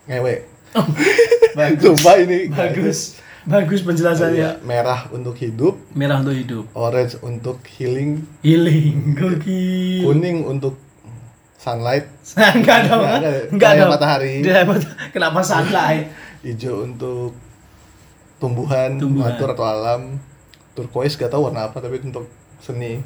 ngewe 0.07 0.47
Bagus. 1.55 1.83
Sumpah 1.85 2.15
ini 2.19 2.51
Bagus. 2.51 2.99
Bagus 3.45 3.85
penjelasannya. 3.85 4.35
Iya, 4.35 4.51
merah 4.65 5.07
untuk 5.13 5.37
hidup, 5.37 5.77
Merah 5.93 6.19
untuk 6.19 6.33
hidup. 6.33 6.65
orange 6.73 7.21
untuk 7.21 7.61
healing, 7.69 8.25
Healing. 8.41 9.13
Gokil. 9.15 10.03
kuning 10.03 10.43
untuk 10.43 10.81
sunlight, 11.55 12.09
Enggak 12.35 12.79
nggak. 12.89 13.53
Enggak 13.53 13.71
dong. 13.77 13.93
matahari. 13.93 14.41
Dia 14.41 14.65
Kenapa 15.13 15.45
sunlight? 15.45 16.09
hijau 16.41 16.83
untuk 16.83 17.37
tumbuhan, 18.37 18.97
Tumbuhan. 18.97 19.31
natur 19.31 19.53
atau 19.53 19.65
alam, 19.65 20.17
turquoise 20.75 21.15
gak 21.15 21.31
tahu 21.31 21.47
warna 21.47 21.67
apa 21.67 21.79
tapi 21.79 22.03
untuk 22.03 22.27
seni, 22.59 23.01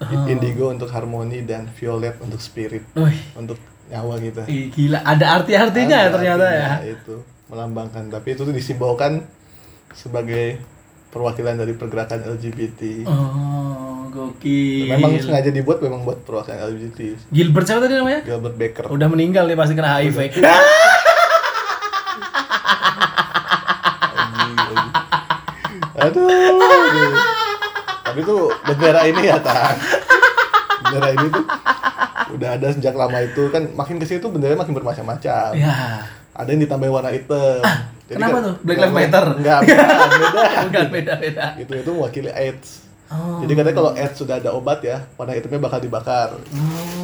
Oh. 0.00 0.26
indigo 0.26 0.66
untuk 0.66 0.90
harmoni 0.90 1.46
dan 1.46 1.70
violet 1.70 2.18
untuk 2.18 2.42
spirit, 2.42 2.82
Wih, 2.92 3.14
untuk 3.34 3.54
nyawa 3.86 4.18
kita. 4.18 4.42
ih, 4.46 4.66
gila. 4.68 4.98
Ada 4.98 5.38
arti-artinya 5.38 5.94
ya 5.96 6.02
Ada 6.02 6.10
ternyata 6.10 6.44
ya. 6.44 6.66
artinya, 6.74 6.90
Itu 6.90 7.14
melambangkan, 7.46 8.04
tapi 8.08 8.34
itu 8.34 8.42
tuh 8.42 8.50
disimbolkan 8.50 9.22
sebagai 9.92 10.58
perwakilan 11.08 11.54
dari 11.54 11.72
pergerakan 11.72 12.18
LGBT. 12.26 13.06
Oh, 13.06 14.10
gokil. 14.10 14.90
Memang 14.90 15.14
sengaja 15.18 15.52
dibuat 15.52 15.78
memang 15.78 16.02
buat 16.02 16.18
perwakilan 16.20 16.66
LGBT. 16.66 17.30
Gilbert 17.30 17.66
siapa 17.68 17.80
tadi 17.80 17.94
namanya? 17.94 18.20
Gilbert 18.22 18.56
Baker. 18.56 18.84
Udah 18.90 19.06
meninggal 19.06 19.46
nih 19.46 19.54
pasti 19.54 19.74
kena 19.76 20.02
HIV. 20.02 20.18
Aduh. 26.02 27.12
Tapi 28.02 28.20
tuh 28.26 28.50
bendera 28.66 29.00
ini 29.06 29.22
ya, 29.30 29.38
Tang. 29.38 29.76
Bendera 30.82 31.08
ini 31.14 31.26
tuh 31.30 31.44
udah 32.32 32.48
ada 32.56 32.68
sejak 32.72 32.94
lama 32.96 33.18
itu 33.20 33.52
kan 33.52 33.68
makin 33.76 34.00
ke 34.00 34.04
sini 34.08 34.18
tuh 34.18 34.32
bendera 34.32 34.56
makin 34.56 34.74
bermacam-macam. 34.74 35.52
ya. 35.54 36.02
Ada 36.32 36.48
yang 36.48 36.64
ditambah 36.64 36.88
warna 36.88 37.12
hitam. 37.12 37.60
kenapa 38.08 38.38
tuh? 38.40 38.54
Black 38.64 38.78
Lives 38.80 38.96
Matter? 38.96 39.26
Enggak, 39.36 39.58
bukan, 39.64 39.76
beda. 39.76 40.48
Bukan 40.64 40.86
beda-beda. 40.88 41.44
Itu 41.60 41.72
itu 41.76 41.90
mewakili 41.92 42.32
AIDS. 42.32 42.88
Oh. 43.12 43.44
Jadi 43.44 43.52
katanya 43.52 43.76
kalau 43.76 43.90
AIDS 43.92 44.16
sudah 44.16 44.40
ada 44.40 44.56
obat 44.56 44.80
ya, 44.80 45.04
warna 45.20 45.36
hitamnya 45.36 45.60
bakal 45.60 45.84
dibakar. 45.84 46.32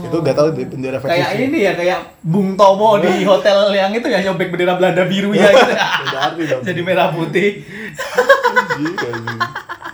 Itu 0.00 0.16
gak 0.24 0.32
tahu 0.32 0.56
di 0.56 0.64
bendera 0.64 0.96
Oh. 0.96 1.04
Kayak 1.04 1.36
fetishnya. 1.36 1.44
ini 1.44 1.58
ya, 1.60 1.72
kayak 1.76 2.00
Bung 2.24 2.56
Tomo 2.56 2.96
di 2.96 3.20
hotel 3.28 3.76
yang 3.76 3.92
itu 3.92 4.08
ya 4.08 4.24
nyobek 4.24 4.48
bendera 4.48 4.80
Belanda 4.80 5.04
biru 5.04 5.36
ya 5.36 5.52
gitu. 5.52 5.72
Beda 5.76 6.20
dong. 6.56 6.62
Jadi 6.72 6.80
merah 6.80 7.12
putih. 7.12 7.60
Anjing, 8.78 8.97
anjing. 8.99 9.40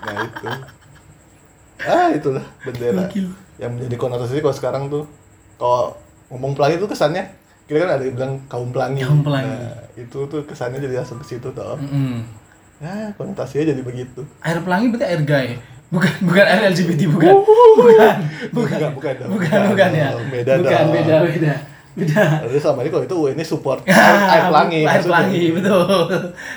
Nah 0.05 0.17
itu. 0.21 0.49
Ah 1.85 2.09
itulah 2.13 2.45
bendera 2.65 3.05
Gokil. 3.09 3.29
yang 3.61 3.71
menjadi 3.77 3.97
konotasi 3.97 4.41
kalau 4.41 4.57
sekarang 4.57 4.83
tuh 4.89 5.05
kalau 5.61 5.97
ngomong 6.33 6.57
pelangi 6.57 6.81
tuh 6.81 6.89
kesannya 6.89 7.29
kita 7.65 7.81
kan 7.81 7.91
ada 7.97 8.05
yang 8.05 8.15
bilang 8.17 8.33
kaum 8.49 8.69
pelangi. 8.73 9.01
Kaum 9.05 9.25
pelangi. 9.25 9.49
Nah, 9.49 9.77
itu 9.97 10.19
tuh 10.29 10.41
kesannya 10.45 10.81
jadi 10.81 11.01
langsung 11.01 11.17
ke 11.21 11.27
situ 11.29 11.49
tuh. 11.53 11.77
Mm-mm. 11.81 12.21
Nah, 12.85 13.09
konotasinya 13.17 13.73
jadi 13.73 13.81
begitu. 13.81 14.21
Air 14.45 14.61
pelangi 14.61 14.93
berarti 14.93 15.07
air 15.09 15.23
gay. 15.25 15.49
Bukan 15.89 16.13
bukan 16.27 16.45
air 16.45 16.63
LGBT 16.75 17.01
bukan. 17.09 17.33
Bukan. 17.33 17.75
Bukan. 17.75 18.17
Bukan, 18.53 18.81
bukan. 18.99 19.15
Bukan, 19.31 19.61
bukan 19.73 19.91
ya. 19.97 20.09
Bukan, 20.13 20.29
beda 20.29 20.53
bukan, 20.61 20.73
dong. 20.77 20.93
beda, 20.93 21.15
beda. 21.25 21.55
Beda. 21.95 22.43
Terus 22.43 22.59
sama 22.59 22.83
ini 22.83 22.91
kalau 22.91 23.03
itu 23.03 23.15
wah, 23.15 23.31
ini 23.31 23.43
support 23.43 23.79
air, 23.83 23.95
air 24.35 24.45
pelangi. 24.47 24.81
air 24.81 24.87
maksudnya. 24.89 25.09
pelangi 25.09 25.45
betul 25.53 25.81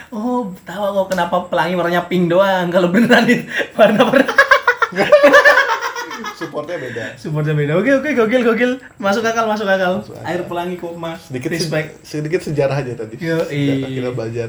oh 0.09 0.39
tahu 0.61 0.83
kok 0.95 1.07
kenapa 1.09 1.35
pelangi 1.45 1.73
warnanya 1.73 2.03
pink 2.03 2.25
doang 2.27 2.67
kalau 2.67 2.89
beneran 2.89 3.21
itu 3.23 3.45
warna 3.71 4.01
warna 4.03 4.25
Supportnya 6.33 6.77
beda. 6.77 7.05
supportnya 7.15 7.53
beda 7.53 7.73
oke 7.75 7.91
oke 7.95 8.09
gokil 8.15 8.41
gokil 8.43 8.71
masuk 8.97 9.21
akal 9.23 9.45
masuk 9.45 9.65
akal 9.65 10.01
Masuk 10.01 10.13
akal. 10.15 10.25
air 10.27 10.41
pelangi 10.43 10.75
koma 10.75 11.17
Sedikit 11.17 11.49
respect 11.51 11.87
sedikit 12.01 12.41
sejarah 12.41 12.73
aja 12.75 12.93
tadi. 12.95 13.15
Yoi. 13.17 13.41
Sejarah 13.47 13.89
kita 13.91 14.09
belajar. 14.11 14.47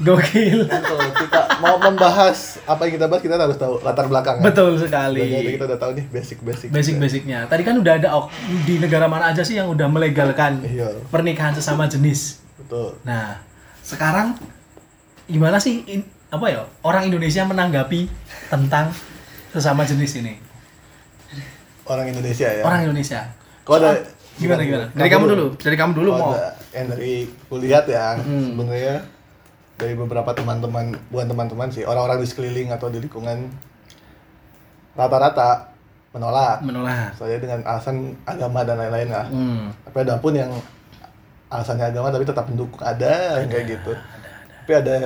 Gokil. 0.00 0.64
Kalau 0.64 1.12
kita 1.12 1.40
mau 1.58 1.76
membahas 1.76 2.56
apa 2.64 2.88
yang 2.88 2.96
kita 2.96 3.06
bahas 3.06 3.20
kita 3.20 3.36
harus 3.36 3.54
tahu 3.54 3.78
latar 3.80 4.06
belakang. 4.06 4.40
betul 4.40 4.74
Jadi 4.74 4.84
sekali 4.86 5.20
kita 5.52 5.64
udah 5.66 5.78
tahu 5.78 5.90
nih 5.92 6.04
basic-basic. 6.08 6.68
basic 6.68 6.94
basicnya 6.96 7.44
tadi 7.44 7.62
kan 7.62 7.76
udah 7.76 7.94
ada 7.94 8.08
ok, 8.14 8.32
di 8.64 8.78
negara 8.78 9.04
mana 9.04 9.28
aja 9.28 9.40
sih 9.40 9.54
yang 9.54 9.68
udah 9.68 9.86
melegalkan 9.86 10.60
Iya, 10.62 10.88
pernikahan 11.06 11.52
sesama 11.52 11.84
jenis? 11.84 12.40
Betul. 12.56 12.96
nah 13.02 13.44
sekarang 13.80 14.40
gimana 15.26 15.56
sih 15.56 15.84
in- 15.86 16.08
apa 16.28 16.46
ya 16.46 16.62
orang 16.80 17.04
Indonesia 17.04 17.42
menanggapi 17.42 18.06
tentang 18.48 18.94
sesama 19.50 19.82
jenis 19.82 20.16
ini? 20.16 20.38
Orang 21.82 22.06
Indonesia 22.06 22.46
ya. 22.46 22.62
orang 22.62 22.86
Indonesia. 22.86 23.20
Kok 23.62 23.74
ada 23.76 23.98
gimana 24.36 24.62
gimana? 24.62 24.86
dari 24.90 25.10
kamu 25.10 25.24
dulu. 25.28 25.46
dari 25.58 25.76
kamu 25.76 25.92
dulu 25.92 26.10
mau. 26.14 26.32
dari 26.70 27.14
kulihat 27.46 27.84
ya 27.84 28.14
Hmm. 28.16 28.54
sebenarnya 28.54 28.96
dari 29.80 29.96
beberapa 29.96 30.30
teman-teman 30.30 30.92
bukan 31.08 31.26
teman-teman 31.26 31.68
sih 31.68 31.82
orang-orang 31.82 32.20
di 32.20 32.28
sekeliling 32.28 32.68
atau 32.68 32.86
di 32.86 33.00
lingkungan 33.00 33.48
rata-rata 34.92 35.72
menolak. 36.10 36.58
Menolak. 36.60 37.14
Soalnya 37.16 37.38
dengan 37.38 37.60
alasan 37.64 38.12
agama 38.24 38.60
dan 38.60 38.76
lain-lain 38.76 39.08
lah. 39.08 39.26
Hmm. 39.26 39.70
tapi 39.82 39.96
ada 40.02 40.18
pun 40.18 40.34
yang 40.34 40.50
alasannya 41.48 41.86
agama 41.88 42.10
tapi 42.10 42.22
tetap 42.22 42.46
mendukung 42.46 42.78
ada, 42.78 43.42
yang 43.42 43.48
kayak 43.48 43.66
gitu. 43.74 43.92
tapi 44.62 44.72
ada 44.76 44.96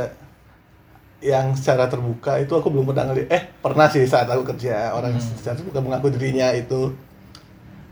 yang 1.24 1.56
secara 1.56 1.88
terbuka 1.88 2.36
itu 2.36 2.52
aku 2.52 2.68
belum 2.68 2.84
pernah 2.84 3.08
ngeliat 3.08 3.28
eh 3.32 3.42
pernah 3.56 3.88
sih 3.88 4.04
saat 4.04 4.28
aku 4.28 4.44
kerja 4.44 4.92
orang 4.92 5.16
Hmm. 5.16 5.24
secara 5.40 5.56
terbuka 5.56 5.80
mengaku 5.80 6.10
dirinya 6.10 6.52
itu. 6.52 6.92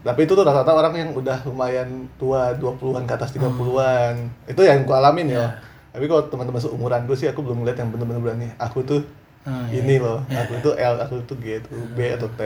Tapi 0.02 0.26
itu 0.26 0.34
tuh 0.34 0.42
rata-rata 0.42 0.74
orang 0.74 0.94
yang 0.98 1.10
udah 1.14 1.46
lumayan 1.46 2.10
tua 2.18 2.50
20-an 2.58 3.06
ke 3.06 3.14
atas 3.14 3.30
30-an 3.30 4.14
itu 4.50 4.58
yang 4.60 4.82
aku 4.82 4.92
alamin 4.92 5.30
ya 5.30 5.38
Ya. 5.38 5.48
Tapi 5.92 6.04
kalau 6.04 6.24
teman-teman 6.24 6.58
seumuran 6.58 7.04
gue 7.04 7.12
sih 7.12 7.26
aku 7.26 7.40
belum 7.40 7.60
ngeliat 7.60 7.76
yang 7.76 7.88
bener-bener 7.88 8.20
berani. 8.20 8.48
Aku 8.58 8.80
tuh 8.82 9.04
Oh, 9.42 9.50
iya. 9.66 9.74
ini 9.76 9.98
loh 9.98 10.22
Ya. 10.26 10.40
aku 10.46 10.54
tuh 10.60 10.72
L 10.72 10.94
aku 10.98 11.18
tuh 11.24 11.34
G 11.36 11.58
itu 11.58 11.68
B 11.92 11.98
atau 12.08 12.30
T. 12.30 12.40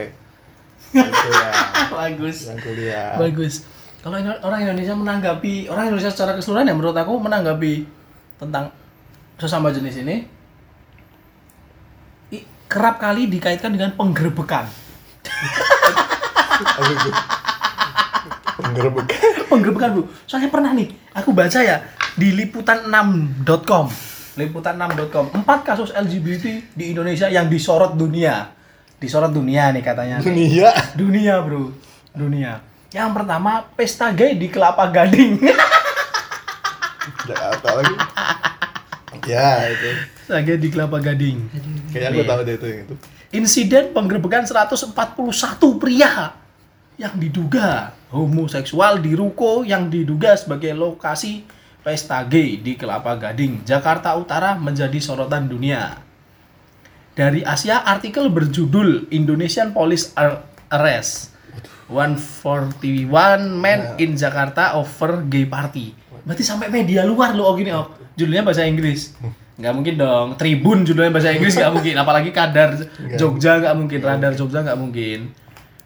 Itu 0.89 1.03
ya 1.29 1.49
bagus. 1.95 2.37
Yang 2.45 2.59
kuliah. 2.61 3.13
Bagus. 3.15 3.61
Kalau 3.97 4.17
orang 4.17 4.59
Indonesia 4.63 4.93
menanggapi 4.93 5.67
orang 5.67 5.87
Indonesia 5.87 6.09
secara 6.09 6.33
keseluruhan 6.33 6.65
ya 6.65 6.73
menurut 6.73 6.93
aku 6.93 7.13
menanggapi 7.17 7.85
tentang 8.37 8.73
sesama 9.35 9.69
jenis 9.69 9.99
ini 9.99 10.25
i- 12.31 12.45
kerap 12.65 12.97
kali 12.97 13.25
dikaitkan 13.27 13.69
dengan 13.69 13.93
penggerbekan. 13.93 14.65
Tuh 16.57 17.13
penggerebek 18.57 19.05
penggerbekan 19.47 19.89
bu. 19.93 20.01
Soalnya 20.25 20.49
pernah 20.49 20.73
nih 20.73 20.89
aku 21.13 21.29
baca 21.29 21.59
ya 21.59 21.77
di 22.17 22.33
liputan6.com 22.33 23.85
liputan6.com 24.37 25.25
empat 25.37 25.59
kasus 25.61 25.93
LGBT 25.93 26.73
di 26.73 26.93
Indonesia 26.93 27.29
yang 27.29 27.45
disorot 27.49 27.93
dunia. 27.93 28.53
Disorot 28.97 29.29
dunia 29.29 29.69
nih 29.73 29.85
katanya. 29.85 30.17
Dunia? 30.21 30.73
Dunia 30.97 31.41
bro. 31.45 31.69
Dunia. 32.17 32.61
Yang 32.89 33.09
pertama 33.13 33.65
pesta 33.77 34.09
gay 34.13 34.33
di 34.33 34.49
Kelapa 34.49 34.89
Gading. 34.89 35.37
Jakarta 37.29 37.69
lagi. 37.77 37.95
Ya 39.29 39.69
itu. 39.69 39.89
Pesta 40.17 40.41
gay 40.41 40.57
di 40.57 40.69
Kelapa 40.73 40.97
Gading. 40.97 41.37
Kayaknya 41.93 42.09
aku 42.09 42.21
tahu 42.25 42.39
deh 42.41 42.55
itu 42.57 42.65
yang 42.65 42.79
itu. 42.89 42.95
Insiden 43.37 43.93
penggerbekan 43.93 44.49
141 44.49 44.97
pria 45.77 46.33
yang 46.97 47.13
diduga 47.13 47.93
homoseksual 48.09 48.97
di 49.05 49.13
ruko 49.13 49.61
yang 49.61 49.93
diduga 49.93 50.33
sebagai 50.33 50.73
lokasi 50.73 51.56
pesta 51.81 52.21
gay 52.25 52.59
di 52.61 52.75
Kelapa 52.75 53.15
Gading, 53.15 53.63
Jakarta 53.65 54.13
Utara 54.17 54.57
menjadi 54.57 54.97
sorotan 55.01 55.47
dunia. 55.49 56.01
Dari 57.17 57.41
Asia, 57.41 57.81
artikel 57.81 58.29
berjudul 58.29 59.09
Indonesian 59.09 59.73
Police 59.73 60.13
Ar- 60.13 60.45
Arrest 60.69 61.33
141 61.89 62.83
men 63.57 63.95
in 63.97 64.13
Jakarta 64.19 64.75
over 64.75 65.23
gay 65.25 65.47
party. 65.47 65.95
Berarti 66.27 66.43
sampai 66.43 66.67
media 66.67 67.07
luar 67.07 67.31
loh 67.31 67.47
oh 67.47 67.55
gini 67.55 67.71
oh. 67.71 67.87
Judulnya 68.19 68.43
bahasa 68.43 68.67
Inggris. 68.67 69.15
Nggak 69.57 69.73
mungkin 69.73 69.95
dong. 69.95 70.27
Tribun 70.35 70.83
judulnya 70.83 71.09
bahasa 71.15 71.31
Inggris 71.31 71.55
nggak 71.55 71.73
mungkin. 71.73 71.95
Apalagi 71.95 72.29
kadar 72.35 72.75
Jogja 73.15 73.63
nggak 73.63 73.75
mungkin. 73.79 73.99
Radar 74.03 74.33
Jogja 74.35 74.59
nggak 74.61 74.77
mungkin. 74.77 75.19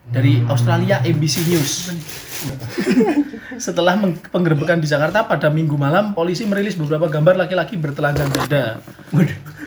Dari 0.10 0.42
Australia 0.50 1.00
ABC 1.06 1.46
News. 1.48 1.94
Setelah 3.66 4.00
penggerebekan 4.32 4.82
di 4.82 4.88
Jakarta 4.90 5.28
pada 5.28 5.52
minggu 5.52 5.76
malam, 5.78 6.16
polisi 6.16 6.48
merilis 6.48 6.74
beberapa 6.74 7.06
gambar 7.06 7.46
laki-laki 7.46 7.78
bertelanjang 7.78 8.32
dada. 8.32 8.82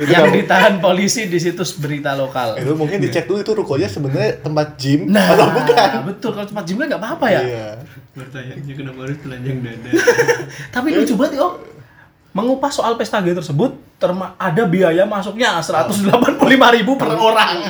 Yang 0.00 0.24
ditahan 0.42 0.82
polisi 0.82 1.30
di 1.30 1.38
situs 1.38 1.76
berita 1.78 2.16
lokal. 2.18 2.58
Itu 2.58 2.74
mungkin 2.74 2.98
dicek 2.98 3.30
dulu 3.30 3.44
itu 3.44 3.52
rukonya 3.54 3.86
sebenarnya 3.86 4.42
tempat 4.42 4.74
gym 4.80 5.06
Nah, 5.06 5.36
atau 5.36 5.46
bukan. 5.52 5.90
betul 6.10 6.30
kalau 6.34 6.46
tempat 6.48 6.64
gym 6.66 6.76
kan 6.82 6.86
nggak 6.90 7.02
apa-apa 7.02 7.26
ya. 7.30 7.40
Iya. 7.44 7.68
Bertanya 8.14 8.54
kenapa 8.74 8.98
harus 9.06 9.18
telanjang 9.22 9.58
dada? 9.62 9.90
Tapi 10.74 10.88
lucu 10.94 11.14
banget 11.14 11.38
Om. 11.38 11.73
Mengupas 12.34 12.74
soal 12.74 12.98
pesta 12.98 13.22
gay 13.22 13.30
tersebut, 13.30 13.78
terma 13.94 14.34
ada 14.34 14.66
biaya 14.66 15.06
masuknya 15.06 15.62
185.000 15.62 16.42
per 16.98 17.10
orang. 17.14 17.62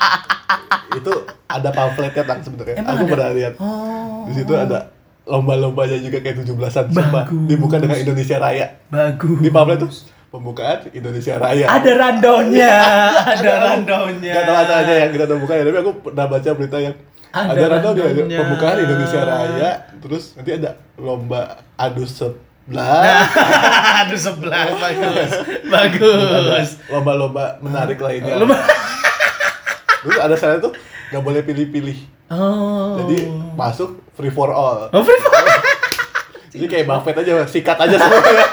itu 0.98 1.12
ada 1.44 1.68
pamfletnya 1.68 2.24
tang 2.24 2.40
sebenarnya. 2.40 2.80
Aku 2.82 3.04
ada? 3.04 3.12
pernah 3.12 3.28
lihat. 3.36 3.52
Oh, 3.60 4.24
Di 4.28 4.40
situ 4.40 4.52
ada 4.56 4.88
lomba-lombanya 5.28 6.00
juga 6.00 6.24
kayak 6.24 6.40
17-an 6.40 6.86
sumpah. 6.88 7.24
Dibuka 7.44 7.76
dengan 7.76 8.00
Indonesia 8.00 8.36
Raya. 8.40 8.66
bagus. 8.88 9.38
Di 9.38 9.50
pamflet 9.52 9.78
tuh 9.78 9.92
pembukaan 10.32 10.78
Indonesia 10.88 11.36
Raya. 11.36 11.64
Ada 11.68 11.90
randonya, 11.92 12.74
ada 13.36 13.52
randonya. 13.60 14.32
Gak 14.32 14.44
tahu 14.48 14.56
acaranya 14.56 14.94
yang 14.96 15.10
kita 15.12 15.24
buka 15.36 15.52
ya, 15.52 15.62
tapi 15.68 15.78
aku 15.84 15.92
pernah 16.00 16.26
baca 16.32 16.50
berita 16.56 16.78
yang 16.80 16.94
Ada 17.32 17.48
ada 17.48 17.60
ya, 17.60 17.68
randomnya. 17.68 18.38
pembukaan 18.40 18.76
Indonesia 18.80 19.20
Raya, 19.20 19.70
terus 20.00 20.32
nanti 20.32 20.50
ada 20.56 20.70
lomba 20.96 21.60
adu 21.76 22.04
sebelah, 22.04 22.40
Nah, 22.62 23.26
aduh 24.06 24.14
sebelah 24.14 24.70
bagus, 24.72 25.30
bagus. 25.66 26.68
lomba-lomba 26.86 27.58
menarik 27.58 27.98
lainnya. 27.98 28.38
Lomba- 28.38 28.62
Terus 30.02 30.16
ada 30.16 30.34
saya 30.34 30.58
tuh 30.58 30.70
nggak 31.10 31.20
boleh 31.20 31.42
pilih-pilih, 31.42 31.98
Oh. 32.28 32.96
jadi 32.98 33.28
masuk 33.52 34.00
free 34.12 34.30
for 34.30 34.48
all. 34.48 34.88
Oh, 34.88 35.02
free 35.02 35.18
fire. 35.18 35.58
Jadi 36.52 36.64
kayak 36.66 36.84
Buffett 36.84 37.16
aja, 37.16 37.44
sikat 37.44 37.76
aja 37.78 37.96
semuanya. 37.96 38.44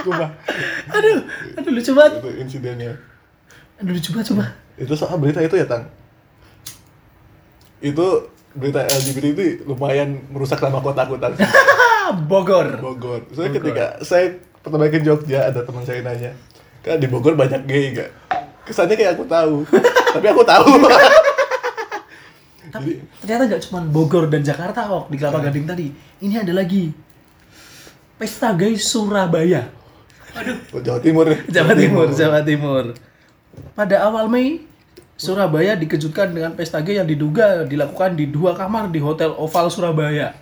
Sumpah, 0.00 0.30
Aduh, 0.88 1.26
aduh 1.52 1.72
lucu 1.72 1.90
banget. 1.90 2.12
itu 2.16 2.30
insidennya. 2.38 2.94
Aduh 3.76 3.92
lucu 3.92 4.10
banget 4.10 4.30
coba. 4.30 4.44
Itu 4.76 4.94
soal 4.94 5.18
berita 5.18 5.38
itu 5.40 5.54
ya, 5.54 5.66
Tang? 5.66 5.90
Itu 7.80 8.30
berita 8.52 8.84
LGBT 8.84 9.24
itu 9.26 9.42
lumayan 9.64 10.22
merusak 10.28 10.58
nama. 10.60 10.78
Ah, 10.78 11.06
Bogor. 12.14 12.68
Bogor. 12.80 13.20
Soalnya 13.32 13.58
Bogor. 13.58 13.64
ketika 13.64 13.84
saya 14.02 14.26
pertama 14.60 14.88
ke 14.88 15.00
Jogja, 15.00 15.48
ada 15.48 15.60
teman 15.64 15.84
saya 15.84 16.00
nanya, 16.04 16.32
kan 16.84 17.00
di 17.00 17.08
Bogor 17.08 17.34
banyak 17.36 17.62
gay 17.64 17.96
gak? 17.96 18.10
Kesannya 18.68 18.94
kayak 18.94 19.18
aku 19.18 19.24
tahu, 19.26 19.66
tapi 20.14 20.26
aku 20.30 20.42
tahu. 20.46 20.70
Tapi 22.70 23.02
ternyata 23.18 23.50
nggak 23.50 23.62
cuma 23.66 23.82
Bogor 23.82 24.30
dan 24.30 24.46
Jakarta 24.46 24.86
kok 24.86 25.10
di 25.10 25.18
Kelapa 25.18 25.42
Gading 25.42 25.66
tadi. 25.66 25.90
Ini 26.22 26.46
ada 26.46 26.54
lagi 26.54 26.94
Pesta 28.14 28.54
Gay 28.54 28.78
Surabaya. 28.78 29.66
Oh, 30.70 30.78
Jawa 30.78 31.02
Timur 31.02 31.26
ya. 31.26 31.38
Jawa 31.50 31.74
Timur, 31.74 32.06
Jawa 32.14 32.40
Timur. 32.46 32.94
Pada 33.74 34.06
awal 34.06 34.30
Mei, 34.30 34.70
Surabaya 35.20 35.76
dikejutkan 35.76 36.32
dengan 36.32 36.56
pesta 36.56 36.80
gay 36.80 36.96
yang 36.96 37.04
diduga 37.04 37.68
dilakukan 37.68 38.16
di 38.16 38.24
dua 38.30 38.56
kamar 38.56 38.88
di 38.88 39.02
Hotel 39.02 39.34
Oval 39.36 39.68
Surabaya. 39.68 40.32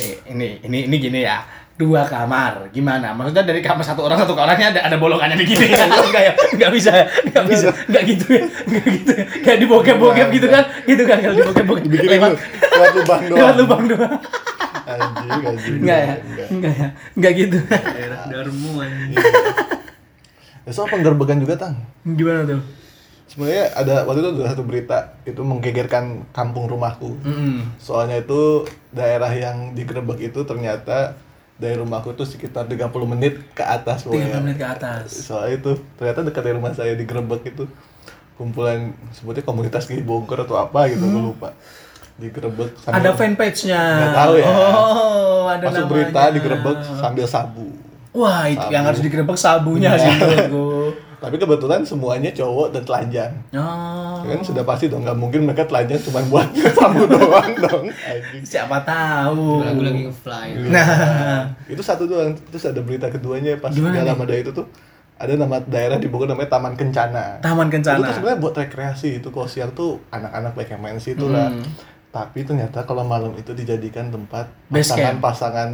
Eh, 0.00 0.14
ini 0.32 0.46
ini 0.64 0.78
ini 0.88 0.96
gini 0.96 1.20
ya. 1.20 1.44
Dua 1.72 2.04
kamar, 2.04 2.68
gimana? 2.70 3.16
Maksudnya 3.16 3.42
dari 3.42 3.64
kamar 3.64 3.82
satu 3.82 4.04
orang 4.04 4.20
satu 4.20 4.36
orangnya 4.36 4.76
ada 4.76 4.80
ada 4.86 4.96
bolongannya 5.00 5.40
di 5.40 5.46
gini 5.48 5.66
kan? 5.68 5.88
Enggak 6.06 6.22
ya? 6.22 6.32
Enggak 6.52 6.70
bisa 6.70 6.90
ya? 6.94 7.04
Enggak 7.26 7.44
bisa. 7.48 7.66
Enggak 7.88 8.02
gitu 8.06 8.26
ya? 8.28 8.42
Enggak 8.68 8.84
gitu 8.92 9.10
ya? 9.10 9.24
Kayak 9.42 9.58
di 9.58 9.66
bokep-bokep 9.66 10.28
gitu 10.30 10.46
kan? 10.52 10.64
Gitu 10.84 11.02
kan 11.08 11.16
kalau 11.18 11.34
di 11.34 11.42
bokep-bokep. 11.42 11.84
Bikin 11.88 12.08
Lewat, 12.12 12.30
lewat 12.36 12.92
lubang 12.94 13.20
doang. 13.24 13.38
lewat 13.40 13.54
lubang 13.56 13.82
doang. 13.88 14.14
Anjing, 14.82 15.42
anjing. 15.42 15.74
Enggak 15.82 15.98
ya? 15.98 16.14
Enggak. 16.52 16.74
Ya? 16.76 16.88
Enggak 17.16 17.32
gitu. 17.34 17.58
Daerah 17.66 18.20
Darmo 18.28 18.70
anjing. 18.78 19.16
Ya, 20.62 20.70
soal 20.70 20.88
penggerbegan 20.88 21.38
juga, 21.40 21.54
Tang. 21.58 21.74
Gimana 22.04 22.46
tuh? 22.46 22.60
Sebenarnya 23.32 23.64
ada 23.72 24.04
waktu 24.04 24.20
itu 24.20 24.28
ada 24.34 24.52
satu 24.52 24.62
berita 24.62 24.96
itu 25.24 25.40
menggegerkan 25.40 26.04
kampung 26.30 26.68
rumahku. 26.68 27.16
Mm-mm. 27.18 27.64
Soalnya 27.78 28.20
itu 28.20 28.62
daerah 28.90 29.32
yang 29.32 29.72
digerebek 29.72 30.20
itu 30.22 30.44
ternyata 30.44 31.16
dari 31.54 31.74
rumahku 31.74 32.12
tuh 32.12 32.24
sekitar 32.24 32.68
30 32.68 32.76
menit 33.08 33.40
ke 33.50 33.64
atas 33.64 34.04
30 34.04 34.20
menit 34.38 34.56
ke 34.56 34.66
atas. 34.66 35.08
Soalnya 35.24 35.56
itu 35.56 35.70
ternyata 35.96 36.20
dekat 36.22 36.42
dari 36.42 36.54
rumah 36.54 36.72
saya 36.72 36.92
digerebek 36.92 37.42
itu 37.48 37.64
kumpulan 38.34 38.90
sebutnya 39.10 39.40
komunitas 39.42 39.86
gay 39.86 40.00
Bogor 40.00 40.42
atau 40.42 40.58
apa 40.58 40.88
gitu 40.88 41.00
Hmm. 41.00 41.32
lupa. 41.32 41.56
Digerebek 42.12 42.76
Ada 42.84 43.16
fanpage-nya. 43.16 43.80
Nggak 43.80 44.12
tahu 44.14 44.34
ya. 44.36 44.46
Oh, 44.46 45.48
ada 45.48 45.64
masuk 45.64 45.74
namanya. 45.78 45.88
berita 45.88 46.22
digerebek 46.30 46.76
sambil 46.98 47.24
sabu. 47.24 47.68
Wah, 48.12 48.44
itu 48.44 48.60
Sabu. 48.60 48.68
yang 48.70 48.84
harus 48.84 49.00
digerebek 49.00 49.38
sabunya 49.40 49.96
sih 49.96 50.12
menurutku. 50.12 50.68
Tapi 51.22 51.38
kebetulan 51.38 51.80
semuanya 51.82 52.28
cowok 52.28 52.74
dan 52.74 52.82
telanjang. 52.82 53.32
Oh. 53.54 54.18
Kan 54.20 54.42
sudah 54.42 54.60
pasti 54.62 54.86
dong, 54.86 55.06
nggak 55.06 55.14
mungkin 55.14 55.46
mereka 55.46 55.62
telanjang 55.62 56.02
cuma 56.02 56.18
buat 56.26 56.50
sabu 56.76 57.06
doang 57.06 57.54
dong. 57.56 57.84
Siapa 58.42 58.82
tahu. 58.82 59.62
Lagu 59.62 59.80
lagi 59.80 60.02
nge-fly. 60.04 60.48
Nah, 60.66 61.46
itu 61.64 61.78
satu 61.78 62.04
doang 62.04 62.34
terus 62.44 62.66
ada 62.66 62.80
berita 62.80 63.06
keduanya 63.06 63.54
pas 63.56 63.70
Gimana 63.70 63.94
di 63.94 63.98
dalam 64.02 64.18
ada 64.18 64.34
itu 64.34 64.50
tuh 64.50 64.66
ada 65.14 65.38
nama 65.38 65.62
daerah 65.62 65.96
di 65.96 66.10
Bogor 66.10 66.26
namanya 66.26 66.50
Taman 66.50 66.74
Kencana 66.74 67.38
Taman 67.38 67.70
itu 67.70 67.78
tuh 67.78 67.94
Kencana. 67.94 68.10
sebenarnya 68.10 68.38
buat 68.40 68.54
rekreasi 68.56 69.22
itu 69.22 69.30
kalau 69.30 69.46
siang 69.46 69.70
tuh 69.70 70.02
anak-anak 70.10 70.50
baik 70.52 70.74
yang 70.74 70.82
main 70.82 70.98
situ 70.98 71.30
lah 71.30 71.46
Hmm. 71.46 71.62
tapi 72.10 72.42
ternyata 72.42 72.82
kalau 72.82 73.06
malam 73.06 73.30
itu 73.32 73.54
dijadikan 73.54 74.10
tempat 74.10 74.50
pasangan-pasangan 74.68 75.70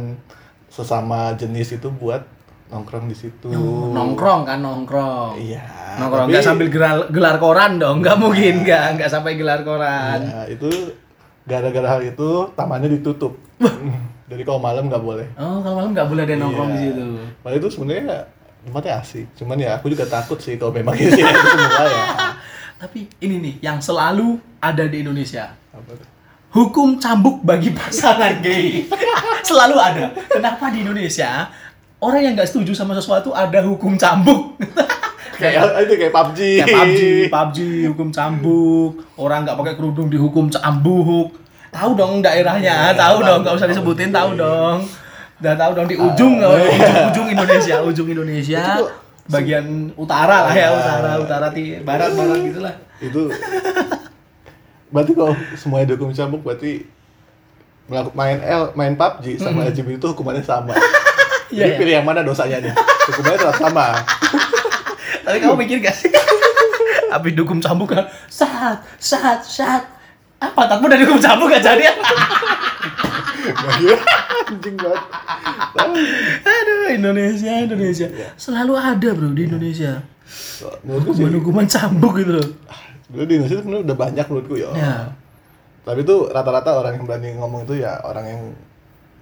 sesama 0.67 1.33
jenis 1.33 1.73
itu 1.73 1.89
buat 1.89 2.21
nongkrong 2.69 3.05
di 3.05 3.15
situ 3.15 3.49
Nongkrong 3.89 4.45
kan 4.45 4.59
nongkrong. 4.59 5.35
iya 5.35 5.65
Nongkrong 5.97 6.25
tapi- 6.25 6.31
nggak 6.31 6.45
sambil 6.45 6.67
gelar, 6.67 7.09
gelar 7.09 7.35
koran 7.37 7.75
dong, 7.75 7.99
nggak 7.99 8.15
mungkin 8.15 8.61
nggak 8.61 8.85
nggak 8.95 9.09
sampai 9.09 9.35
gelar 9.35 9.61
koran. 9.61 10.19
Iya, 10.21 10.41
itu 10.53 10.69
gara-gara 11.43 11.87
hal 11.89 12.01
itu 12.03 12.29
tamannya 12.53 12.93
ditutup 12.93 13.33
jadi 14.23 14.41
kalau 14.43 14.61
malam 14.61 14.85
nggak 14.85 15.01
boleh 15.01 15.25
Oh, 15.33 15.57
kalau 15.59 15.81
malam 15.81 15.91
nggak 15.91 16.05
boleh 16.05 16.21
ada 16.23 16.35
nongkrong 16.35 16.69
Iya. 16.69 16.75
di 16.75 16.81
situ. 16.85 17.05
Padahal 17.41 17.57
itu 17.57 17.69
sebenarnya 17.69 18.17
tempatnya 18.61 18.93
asik. 18.95 19.25
Cuman 19.33 19.57
ya 19.57 19.69
aku 19.73 19.89
juga 19.89 20.05
takut 20.05 20.37
sih 20.37 20.53
kalau 20.53 20.69
memang 20.69 20.93
itu 20.93 21.09
semua 21.09 21.85
ya. 21.87 22.05
Tapi 22.81 22.99
ini 23.19 23.35
nih 23.39 23.53
yang 23.59 23.81
selalu 23.81 24.37
ada 24.59 24.85
di 24.85 25.01
Indonesia. 25.01 25.49
Apa 25.73 25.91
tuh? 25.91 26.07
Hukum 26.51 26.97
cambuk 26.97 27.41
bagi 27.41 27.73
pasangan 27.73 28.37
gay. 28.39 28.85
selalu 29.49 29.75
ada. 29.75 30.05
Kenapa 30.29 30.69
di 30.69 30.81
Indonesia 30.81 31.49
orang 31.99 32.19
yang 32.23 32.33
nggak 32.35 32.49
setuju 32.49 32.71
sama 32.71 32.95
sesuatu 32.95 33.31
ada 33.31 33.59
hukum 33.63 33.95
cambuk? 33.95 34.55
Kayak 35.39 35.87
itu 35.87 35.95
kayak 35.95 36.11
PUBG. 36.11 36.39
Kayak 36.59 36.67
PUBG, 36.67 36.99
PUBG 37.31 37.57
hukum 37.95 38.11
cambuk. 38.11 38.91
Orang 39.15 39.47
nggak 39.47 39.55
pakai 39.55 39.73
kerudung 39.79 40.11
dihukum 40.11 40.51
cambuk. 40.51 41.31
Tahu 41.71 41.95
dong 41.95 42.19
daerahnya, 42.19 42.91
Iya, 42.91 42.97
tahu 42.97 43.23
dong, 43.23 43.39
nggak 43.47 43.55
usah 43.55 43.69
disebutin, 43.71 44.11
tahu 44.11 44.35
dong. 44.35 44.83
Udah 45.39 45.55
tahu 45.55 45.71
dong 45.79 45.87
di 45.87 45.95
ujung, 45.95 46.43
Ah, 46.43 46.59
iya. 46.59 46.59
ujung, 46.59 46.95
ujung 47.07 47.27
Indonesia, 47.31 47.75
ujung 47.79 48.07
Indonesia, 48.11 48.63
bagian 49.31 49.93
utara 49.95 50.49
lah 50.49 50.53
ya, 50.57 50.67
Iya. 50.67 50.75
utara, 50.75 51.11
utara, 51.23 51.47
ti, 51.55 51.79
barat, 51.79 52.11
barat 52.11 52.39
gitulah. 52.43 52.75
Itu 52.99 53.31
berarti 54.89 55.11
kalau 55.15 55.37
semuanya 55.55 55.93
dihukum 55.93 56.11
cambuk 56.11 56.41
berarti 56.43 56.83
main 58.11 58.43
L, 58.43 58.73
main 58.75 58.97
PUBG 58.97 59.39
sama 59.39 59.63
LGBT 59.63 60.01
itu 60.01 60.07
hukumannya 60.11 60.43
sama. 60.43 60.73
Iya, 61.49 61.65
Jadi 61.65 61.71
ya. 61.73 61.77
pilih 61.81 61.93
yang 62.01 62.05
mana 62.05 62.21
dosanya 62.21 62.57
nih? 62.61 62.73
Hukumannya 63.09 63.37
tetap 63.41 63.57
sama. 63.57 63.85
Tapi 65.25 65.37
kamu 65.41 65.55
mikir 65.65 65.77
gak 65.81 65.97
sih? 65.97 66.09
Habis 67.13 67.33
dihukum 67.33 67.57
cambuk 67.57 67.89
kan, 67.89 68.05
saat, 68.29 68.85
saat, 69.01 69.41
saat. 69.41 69.81
Apa 70.37 70.69
takmu 70.69 70.85
dari 70.85 71.01
hukum 71.09 71.17
cambuk 71.17 71.49
gak 71.49 71.65
jadi? 71.65 71.89
Iya. 73.81 73.97
Anjing 74.49 74.77
banget. 74.77 75.03
Aduh, 76.45 76.89
Indonesia, 76.93 77.53
Indonesia. 77.65 78.07
Iya. 78.13 78.29
Selalu 78.37 78.73
ada 78.77 79.09
bro 79.17 79.33
di 79.33 79.49
Indonesia. 79.49 80.05
Hukuman-hukuman 80.85 81.65
cambuk 81.65 82.21
gitu 82.21 82.37
loh. 82.37 82.47
sebenarnya 83.09 83.25
di 83.25 83.33
Indonesia 83.41 83.57
sebenarnya 83.57 83.83
udah 83.89 83.97
banyak 83.97 84.25
menurutku 84.29 84.55
ya. 84.61 84.69
Ya. 84.77 84.95
Tapi 85.81 85.99
itu 86.05 86.15
rata-rata 86.29 86.69
orang 86.77 87.01
yang 87.01 87.05
berani 87.09 87.29
ngomong 87.41 87.65
itu 87.65 87.81
ya 87.81 87.97
orang 88.05 88.25
yang 88.29 88.41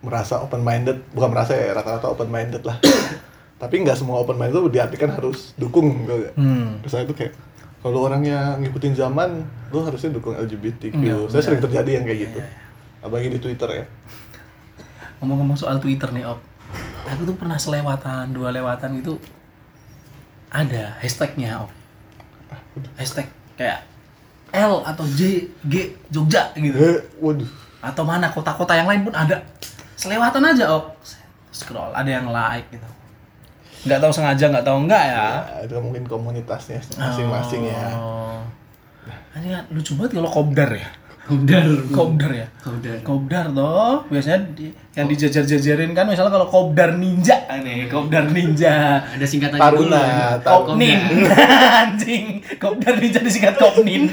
merasa 0.08 0.40
open 0.40 0.64
minded, 0.64 1.04
bukan 1.12 1.30
merasa 1.36 1.52
ya 1.52 1.76
rata-rata 1.76 2.08
open 2.08 2.32
minded 2.32 2.64
lah. 2.64 2.80
Tapi 3.62 3.84
nggak 3.84 4.00
semua 4.00 4.24
open 4.24 4.40
minded 4.40 4.56
itu 4.56 4.72
diartikan 4.72 5.12
harus 5.12 5.52
dukung 5.60 6.08
gitu. 6.08 6.32
Hmm. 6.40 6.80
Terus 6.82 6.92
saya 6.96 7.04
itu 7.04 7.14
kayak 7.14 7.36
kalau 7.84 8.10
orangnya 8.10 8.58
ngikutin 8.58 8.98
zaman, 8.98 9.46
lu 9.70 9.80
harusnya 9.86 10.10
dukung 10.10 10.34
LGBTQ. 10.34 10.98
Iya, 10.98 11.18
saya 11.30 11.42
sering 11.46 11.62
benar. 11.62 11.68
terjadi 11.70 11.90
yang 12.02 12.06
kayak 12.10 12.20
gitu. 12.26 12.40
Apalagi 13.06 13.28
di 13.38 13.40
Twitter 13.40 13.70
ya. 13.70 13.86
Ngomong-ngomong 15.22 15.58
soal 15.60 15.78
Twitter 15.78 16.10
nih, 16.10 16.26
Op. 16.26 16.42
Aku 17.08 17.24
tuh 17.24 17.38
pernah 17.38 17.56
selewatan, 17.56 18.34
dua 18.34 18.50
lewatan 18.52 19.00
itu 19.00 19.16
ada 20.50 20.98
hashtagnya, 21.00 21.64
Op. 21.64 21.72
Hashtag 22.98 23.30
kayak 23.58 23.86
L 24.54 24.82
atau 24.86 25.06
J, 25.14 25.50
G, 25.66 25.94
Jogja 26.10 26.54
gitu. 26.56 26.78
Eh, 26.78 27.00
waduh. 27.22 27.50
atau 27.78 28.04
mana 28.04 28.34
kota-kota 28.34 28.74
yang 28.74 28.90
lain 28.90 29.06
pun 29.06 29.14
ada 29.14 29.46
selewatan 29.98 30.44
aja 30.46 30.66
oh 30.70 30.94
scroll 31.50 31.90
ada 31.92 32.08
yang 32.08 32.30
like 32.30 32.70
gitu 32.70 32.86
nggak 33.84 34.00
tahu 34.00 34.12
sengaja 34.12 34.46
nggak 34.48 34.64
tahu 34.64 34.78
enggak 34.84 35.04
ya 35.06 35.28
Ya, 35.42 35.64
itu 35.64 35.74
mungkin 35.78 36.04
komunitasnya 36.04 36.78
masing-masing 36.94 37.66
ya. 37.66 37.88
oh. 37.94 38.42
ini 39.36 39.54
kan 39.54 39.64
lucu 39.70 39.96
banget 39.96 40.12
kalau 40.16 40.30
kopdar 40.30 40.72
ya 40.72 40.90
Kopdar. 41.28 41.60
kopdar 41.92 42.32
ya 42.32 42.48
Kopdar. 42.56 42.96
Kopdar 43.04 43.46
toh, 43.52 44.00
biasanya 44.08 44.48
di, 44.56 44.72
yang 44.96 45.12
dijajar-jajarin 45.12 45.92
kan 45.92 46.08
misalnya 46.08 46.32
kalau 46.32 46.48
Kopdar 46.48 46.96
Ninja 46.96 47.36
nih, 47.52 47.92
Kopdar 47.92 48.32
Ninja. 48.32 49.04
Ada 49.04 49.28
singkatannya 49.28 49.60
Taruna, 49.60 49.84
dulu. 49.84 49.92
ya. 50.00 50.28
Taruna. 50.40 50.68
Kopnin, 50.72 51.00
anjing. 51.84 52.26
Kopdar 52.56 52.96
Ninja 52.96 53.20
disingkat 53.20 53.60
Kopnin. 53.60 54.08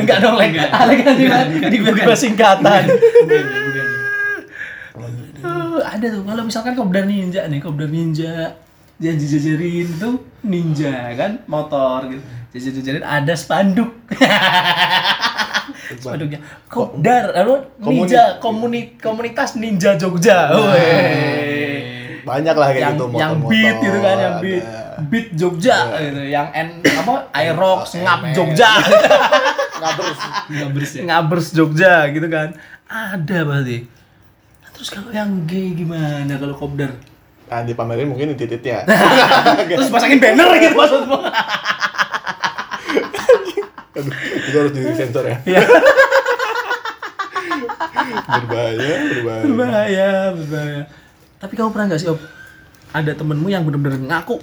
Enggak 0.00 0.16
dong, 0.24 0.40
Lek. 0.40 0.56
Alek 0.56 1.04
kan 1.04 1.14
juga 1.20 1.44
tiba-tiba 1.68 2.14
singkatan. 2.16 2.88
Bukan, 2.88 3.36
ya, 3.36 3.60
bukan. 3.60 3.86
Aduh, 5.40 5.82
ada 5.82 6.06
tuh 6.08 6.22
kalau 6.24 6.42
misalkan 6.44 6.72
Kopdar 6.76 7.04
Ninja 7.08 7.46
nih, 7.48 7.60
Kopdar 7.60 7.88
Ninja 7.88 8.54
yang 9.00 9.16
dijajarin 9.16 9.88
tuh 9.96 10.20
ninja 10.44 11.16
kan 11.16 11.40
motor 11.48 12.04
gitu. 12.12 12.20
Jajar-jajarin 12.52 13.00
ada 13.00 13.32
spanduk. 13.32 13.96
Spanduknya 15.90 16.38
Kopdar, 16.68 17.32
lalu 17.32 17.64
ninja 17.80 18.36
komuni, 18.38 19.00
komunitas 19.00 19.56
ninja 19.56 19.96
Jogja. 19.96 20.52
Weh. 20.52 22.20
Banyak 22.20 22.54
lah 22.54 22.68
kayak 22.70 22.82
yang 22.84 22.94
gitu 22.94 23.04
yang 23.16 23.32
motor-motor, 23.40 23.50
beat 23.50 23.76
gitu 23.80 23.98
kan, 24.04 24.16
yang 24.20 24.34
beat 24.44 24.64
ada. 24.64 25.00
beat 25.08 25.28
Jogja 25.32 25.76
gitu, 25.96 26.22
yang 26.28 26.48
N 26.52 26.68
apa 26.84 27.14
Aerox 27.32 27.96
ngap. 27.96 28.20
Jogja, 28.36 28.70
Ngabers. 29.80 30.20
Nggak 30.52 30.70
bersih. 30.76 31.00
ngabers 31.08 31.46
Jogja 31.56 31.94
gitu 32.12 32.28
kan. 32.28 32.52
Ada 32.84 33.38
berarti. 33.48 33.99
Terus 34.80 34.96
kalau 34.96 35.12
yang 35.12 35.44
gay 35.44 35.76
gimana 35.76 36.40
kalau 36.40 36.56
kopdar? 36.56 36.96
Nah, 37.52 37.60
dipamerin 37.68 38.08
mungkin 38.08 38.32
di 38.32 38.36
titiknya. 38.40 38.88
Terus 39.76 39.92
pasangin 39.92 40.16
banner 40.16 40.48
gitu 40.56 40.72
maksudmu? 40.72 41.20
Aduh, 43.92 44.14
itu 44.40 44.56
harus 44.56 44.72
di 44.72 44.80
sensor 44.96 45.28
ya. 45.28 45.36
Iya. 45.44 45.60
berbahaya, 48.40 48.92
berbahaya. 49.04 49.44
berbahaya, 49.44 50.08
berbahaya. 50.32 50.82
Tapi 51.36 51.52
kamu 51.60 51.70
pernah 51.76 51.86
nggak 51.92 52.00
sih, 52.00 52.08
Op? 52.08 52.20
Ada 52.96 53.12
temenmu 53.20 53.52
yang 53.52 53.68
bener-bener 53.68 54.00
ngaku 54.00 54.40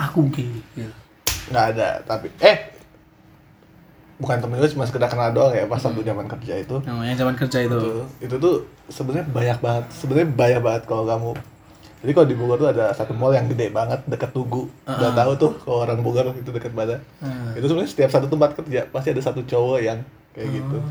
aku 0.00 0.32
gay. 0.32 0.48
Gitu. 0.80 0.96
Nggak 1.52 1.76
ada, 1.76 2.00
tapi 2.08 2.32
eh 2.40 2.71
bukan 4.22 4.38
temen 4.38 4.62
gue 4.62 4.70
cuma 4.70 4.86
sekedar 4.86 5.10
kenal 5.10 5.34
doang 5.34 5.50
ya 5.50 5.66
pas 5.66 5.82
waktu 5.82 6.06
zaman 6.06 6.26
kerja 6.30 6.54
itu. 6.62 6.76
Oh, 6.78 7.02
yang 7.02 7.18
zaman 7.18 7.34
kerja 7.34 7.58
itu. 7.66 7.74
Itu, 7.74 8.02
itu 8.22 8.34
tuh 8.38 8.54
sebenarnya 8.86 9.26
banyak 9.26 9.58
banget. 9.58 9.84
Sebenarnya 9.90 10.28
banyak 10.30 10.60
banget 10.62 10.82
kalau 10.86 11.04
kamu 11.10 11.30
jadi 12.02 12.18
kalau 12.18 12.26
di 12.26 12.34
Bogor 12.34 12.58
tuh 12.58 12.70
ada 12.74 12.90
satu 12.90 13.14
mall 13.14 13.30
yang 13.30 13.46
gede 13.46 13.70
banget 13.70 14.02
dekat 14.10 14.34
Tugu. 14.34 14.66
Udah 14.82 15.14
tahu 15.14 15.32
tuh 15.38 15.50
kalau 15.62 15.86
orang 15.86 16.02
Bogor 16.02 16.34
itu 16.34 16.50
dekat 16.50 16.74
mana. 16.74 16.98
Hmm. 17.22 17.54
Itu 17.54 17.70
sebenarnya 17.70 17.90
setiap 17.94 18.10
satu 18.10 18.26
tempat 18.26 18.58
kerja 18.58 18.90
pasti 18.90 19.14
ada 19.14 19.22
satu 19.22 19.46
cowok 19.46 19.78
yang 19.78 20.02
kayak 20.34 20.50
gitu. 20.50 20.82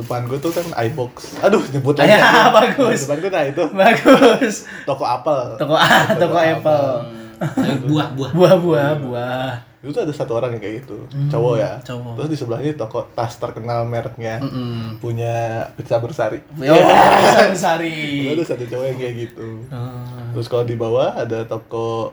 Depan 0.00 0.24
gue 0.24 0.40
tuh 0.40 0.56
kan 0.56 0.64
iBox. 0.88 1.44
Aduh, 1.44 1.60
nyebut. 1.68 2.00
Ya, 2.00 2.48
bagus. 2.48 3.04
Depan 3.04 3.16
gue 3.20 3.28
nah 3.28 3.44
itu 3.44 3.62
Bagus. 3.76 4.64
toko 4.88 5.04
apel. 5.04 5.60
Toko 5.60 5.76
A, 5.76 6.16
toko 6.16 6.38
Apple. 6.40 6.92
Ayo, 7.04 7.19
buah, 7.88 8.08
buah. 8.12 8.30
Buah-buah, 8.32 8.90
buah. 9.00 9.50
Itu 9.80 9.90
tuh 9.90 10.04
ada 10.04 10.12
satu 10.12 10.36
orang 10.36 10.52
yang 10.52 10.62
kayak 10.62 10.74
gitu, 10.84 11.08
cowok 11.32 11.54
ya. 11.56 11.72
Hmm, 11.72 11.86
cowok. 11.88 12.12
Terus 12.14 12.28
di 12.28 12.36
sebelahnya 12.36 12.70
toko 12.76 13.08
tas 13.10 13.32
terkenal 13.34 13.88
mereknya. 13.88 14.36
Mm. 14.38 15.00
Punya 15.00 15.34
pizza 15.72 15.96
bersari. 15.96 16.44
Yo, 16.54 16.76
Itu 17.48 17.56
sari. 17.56 18.28
ada 18.28 18.44
satu 18.44 18.64
cowok 18.66 18.84
yang 18.86 18.98
kayak 18.98 19.14
gitu. 19.18 19.64
Oh. 19.72 20.04
Terus 20.36 20.46
kalau 20.46 20.64
di 20.64 20.76
bawah 20.76 21.16
ada 21.16 21.42
toko 21.44 22.12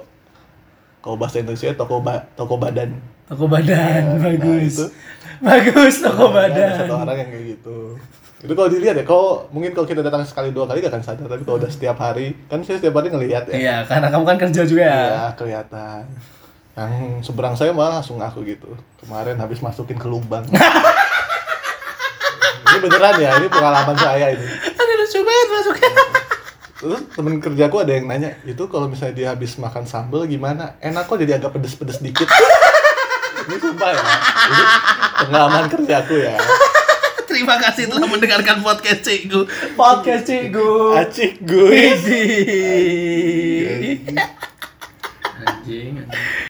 kalau 0.97 1.15
bahasa 1.15 1.39
Indonesia 1.39 1.75
toko 1.75 1.99
ba, 1.99 2.23
toko 2.33 2.55
badan. 2.55 2.95
Toko 3.27 3.45
badan, 3.45 4.15
Nah, 4.15 4.23
bagus. 4.23 4.71
itu. 4.73 4.85
Bagus 5.37 5.95
toko 5.99 6.31
Ada 6.31 6.81
satu 6.81 6.95
badan. 6.95 7.03
orang 7.03 7.17
yang 7.19 7.29
kayak 7.29 7.45
gitu. 7.53 7.77
Itu 8.37 8.53
kalau 8.53 8.69
dilihat 8.69 8.93
ya, 8.93 9.01
kalau 9.01 9.49
mungkin 9.49 9.73
kalau 9.73 9.89
kita 9.89 10.05
datang 10.05 10.21
sekali 10.21 10.53
dua 10.53 10.69
kali 10.69 10.85
gak 10.85 10.93
akan 10.93 11.01
sadar, 11.01 11.25
tapi 11.25 11.41
kalau 11.41 11.57
udah 11.57 11.73
setiap 11.73 11.97
hari, 11.97 12.37
kan 12.45 12.61
saya 12.61 12.77
setiap 12.77 13.01
hari 13.01 13.09
ngelihat 13.09 13.49
ya. 13.49 13.53
Iya, 13.57 13.75
karena 13.89 14.13
kamu 14.13 14.23
kan 14.29 14.37
kerja 14.37 14.61
juga 14.61 14.83
ya. 14.85 14.93
Iya, 14.93 15.25
kelihatan. 15.33 16.05
Yang 16.77 16.93
seberang 17.25 17.57
saya 17.57 17.73
malah 17.73 17.97
langsung 17.97 18.21
ngaku 18.21 18.45
gitu. 18.45 18.69
Kemarin 19.01 19.41
habis 19.41 19.57
masukin 19.65 19.97
ke 19.97 20.05
lubang. 20.05 20.45
ini 22.69 22.77
beneran 22.77 23.17
ya, 23.17 23.41
ini 23.41 23.49
pengalaman 23.49 23.97
saya 23.97 24.29
ini. 24.29 24.47
Ada 24.53 24.93
lucu 25.01 25.19
banget 25.25 25.47
masuknya. 25.49 25.91
Terus 26.77 27.01
temen 27.17 27.33
kerjaku 27.41 27.75
ada 27.81 27.91
yang 27.97 28.05
nanya, 28.05 28.37
itu 28.45 28.69
kalau 28.69 28.85
misalnya 28.85 29.17
dia 29.17 29.27
habis 29.33 29.57
makan 29.57 29.89
sambal 29.89 30.29
gimana? 30.29 30.77
Enak 30.77 31.09
kok 31.09 31.17
jadi 31.17 31.41
agak 31.41 31.57
pedes-pedes 31.57 32.05
dikit. 32.05 32.29
ini 33.49 33.57
sumpah 33.57 33.97
ya, 33.97 34.01
ini 34.45 34.63
pengalaman 35.25 35.65
kerjaku 35.73 36.21
ya. 36.21 36.37
Terima 37.37 37.61
kasih 37.61 37.85
telah 37.85 38.09
mendengarkan 38.09 38.65
podcast 38.65 39.05
Cikgu. 39.05 39.45
Podcast 39.77 40.25
Cikgu. 40.25 40.97
Acik 40.97 41.37
gue. 41.45 41.69
Widih. 42.01 44.01